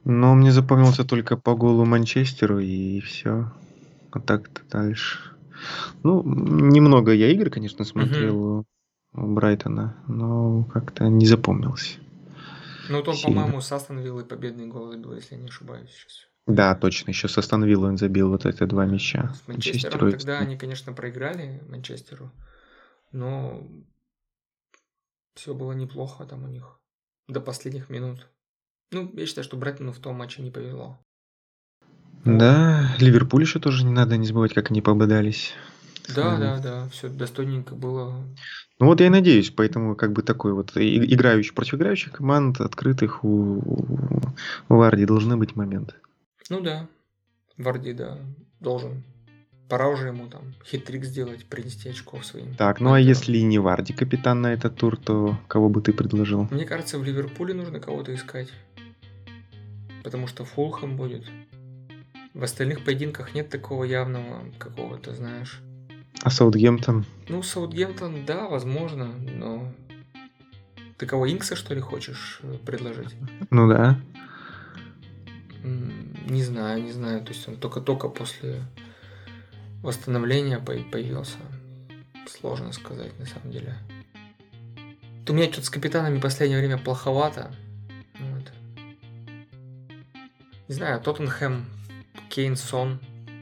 [0.06, 3.52] Но мне запомнился только по голу Манчестеру, и все.
[4.12, 5.20] А так-то дальше.
[6.02, 8.66] Ну, немного я игр, конечно, смотрел угу.
[9.16, 12.00] у Брайтона, но как-то не запомнился.
[12.88, 16.30] Ну, он, по-моему, с Астон Виллой победный гол забил, если я не ошибаюсь сейчас.
[16.46, 19.34] Да, точно, еще с Астон Виллой он забил вот эти два мяча.
[19.34, 22.32] С Манчестером Манчестеру тогда они, конечно, проиграли Манчестеру,
[23.12, 23.66] но
[25.36, 26.80] все было неплохо там у них
[27.28, 28.28] до последних минут.
[28.92, 31.00] Ну, я считаю, что Брайтону в том матче не повезло.
[32.26, 35.54] Да, Ливерпуль еще тоже не надо не забывать, как они пободались.
[36.16, 38.24] Да, да, да, все достойненько было.
[38.80, 43.24] Ну вот я и надеюсь, поэтому как бы такой вот играющий против играющих команд, открытых
[43.24, 43.62] у,
[44.70, 45.96] у Варди должны быть моменты.
[46.50, 46.88] Ну да,
[47.58, 48.18] Варди, да,
[48.60, 49.04] должен.
[49.70, 52.54] Пора уже ему там хитрик сделать, принести очков своим.
[52.56, 56.48] Так, ну а если не Варди капитан на этот тур, то кого бы ты предложил?
[56.52, 58.50] Мне кажется, в Ливерпуле нужно кого-то искать.
[60.04, 61.26] Потому что Фулхэм будет.
[62.34, 65.62] В остальных поединках нет такого явного какого-то, знаешь.
[66.22, 67.06] А Саутгемптон?
[67.30, 69.74] Ну, Саутгемптон, да, возможно, но...
[70.98, 73.16] Ты кого, Инкса, что ли, хочешь э, предложить?
[73.50, 74.00] Ну да.
[76.34, 77.22] Не знаю, не знаю.
[77.22, 78.64] То есть он только-только после
[79.84, 81.38] восстановления появился.
[82.28, 83.76] Сложно сказать, на самом деле.
[85.30, 87.54] У меня что-то с капитанами в последнее время плоховато.
[88.20, 88.52] Вот.
[90.68, 91.68] Не знаю, Тоттенхэм,
[92.30, 93.00] Кейн, Сон.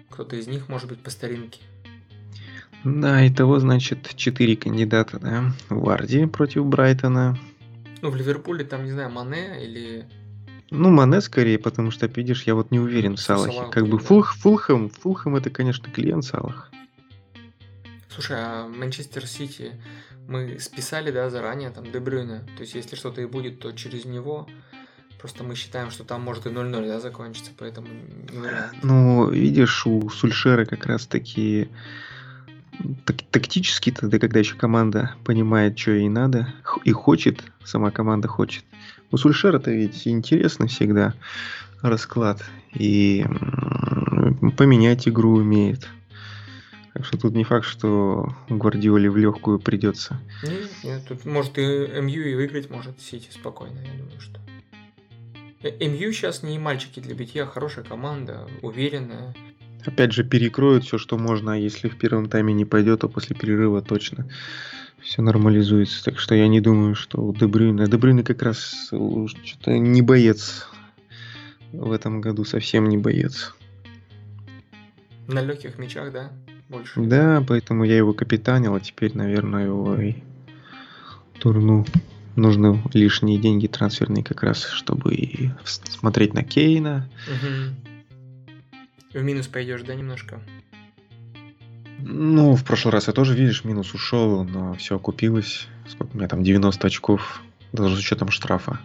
[0.10, 1.62] Кто-то из них, может быть, по старинке.
[2.84, 5.54] Да, и того, значит, четыре кандидата, да.
[5.70, 7.40] Варди против Брайтона.
[8.02, 10.06] Ну, в Ливерпуле там, не знаю, Мане или...
[10.72, 13.54] Ну, Мане скорее, потому что, видишь, я вот не уверен в Салахе.
[13.54, 14.04] Салах, как бы да.
[14.04, 16.72] Фулх, Фулхэм, Фулхэм это, конечно, клиент Салах.
[18.10, 19.74] Слушай, а Манчестер Сити
[20.28, 22.48] мы списали, да, заранее, там, Дебрюна.
[22.56, 24.48] То есть, если что-то и будет, то через него.
[25.20, 27.88] Просто мы считаем, что там может и 0-0, да, закончиться, поэтому
[28.32, 28.74] не вариант.
[28.82, 31.70] Ну, видишь, у Сульшера как раз таки
[33.06, 36.54] так, тактически тогда, когда еще команда понимает, что ей надо,
[36.86, 38.64] и хочет, сама команда хочет.
[39.12, 41.14] У Сульшера-то ведь интересно всегда
[41.82, 42.44] расклад,
[42.74, 43.26] и
[44.58, 45.88] поменять игру умеет.
[46.94, 50.20] Так что тут не факт, что Гвардиоле в легкую придется.
[50.44, 54.40] Нет, нет, тут может и МЮ и выиграть может Сити спокойно, я думаю, что.
[55.64, 59.34] Э, МЮ сейчас не мальчики для битья, хорошая команда, уверенная.
[59.86, 63.36] Опять же, перекроют все, что можно, а если в первом тайме не пойдет, то после
[63.36, 64.28] перерыва точно
[65.04, 66.04] все нормализуется.
[66.04, 67.88] Так что я не думаю, что у Дебрюйна...
[67.88, 70.68] Дебрюйна как раз что-то не боец
[71.72, 73.56] в этом году, совсем не боец.
[75.28, 76.32] На легких мячах, да?
[76.70, 77.02] Больше.
[77.02, 80.16] Да, поэтому я его капитанил, а теперь, наверное, его и
[81.40, 81.86] турну.
[82.36, 87.92] Нужны лишние деньги трансферные как раз, чтобы и смотреть на Кейна, угу
[89.14, 90.40] в минус пойдешь, да, немножко?
[92.04, 95.68] Ну, в прошлый раз я тоже, видишь, минус ушел, но все окупилось.
[95.88, 97.42] Сколько у меня там, 90 очков,
[97.72, 98.80] даже с учетом штрафа.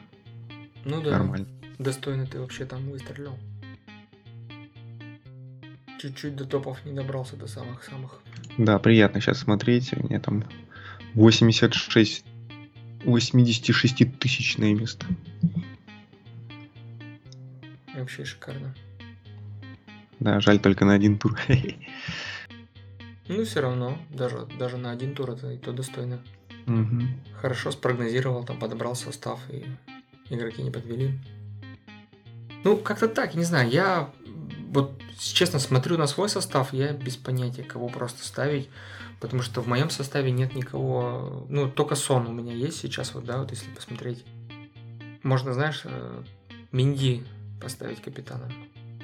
[0.84, 1.12] Ну да.
[1.12, 1.46] Нормально.
[1.78, 3.38] Достойно ты вообще там выстрелил.
[5.98, 8.20] Чуть-чуть до топов не добрался до самых-самых.
[8.58, 9.92] Да, приятно сейчас смотреть.
[9.94, 10.44] У меня там
[11.14, 12.24] 86
[13.04, 15.06] 86 тысячное место.
[17.94, 18.74] Вообще шикарно.
[20.20, 21.38] Да, жаль только на один тур.
[23.28, 26.20] Ну, все равно, даже, даже на один тур это и то достойно.
[26.66, 27.02] Угу.
[27.40, 29.66] Хорошо спрогнозировал, там подобрал состав, и
[30.30, 31.18] игроки не подвели.
[32.64, 34.10] Ну, как-то так, не знаю, я
[34.70, 38.68] вот честно смотрю на свой состав, я без понятия, кого просто ставить,
[39.20, 43.24] потому что в моем составе нет никого, ну, только Сон у меня есть сейчас, вот,
[43.24, 44.24] да, вот если посмотреть.
[45.22, 46.22] Можно, знаешь, э,
[46.72, 47.24] Минди
[47.60, 48.52] поставить капитаном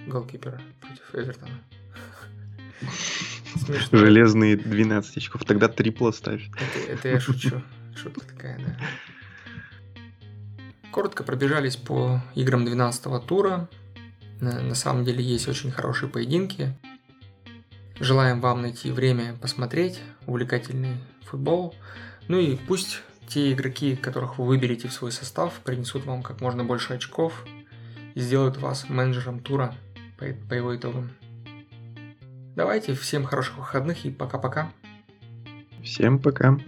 [0.06, 1.60] голкипера против Эвертона.
[3.56, 3.98] Смешно.
[3.98, 5.44] Железные 12 очков.
[5.44, 6.48] Тогда трипла ставь.
[6.54, 7.62] Это, это я шучу.
[7.94, 8.76] Шутка такая, да.
[10.90, 13.68] Коротко пробежались по играм 12 тура.
[14.40, 16.74] На, на самом деле есть очень хорошие поединки.
[18.00, 21.74] Желаем вам найти время посмотреть увлекательный футбол.
[22.28, 26.64] Ну и пусть те игроки, которых вы выберете в свой состав, принесут вам как можно
[26.64, 27.44] больше очков
[28.14, 29.74] и сделают вас менеджером тура
[30.18, 31.10] по, по его итогам.
[32.54, 34.70] Давайте, всем хороших выходных и пока-пока.
[35.82, 36.58] Всем пока.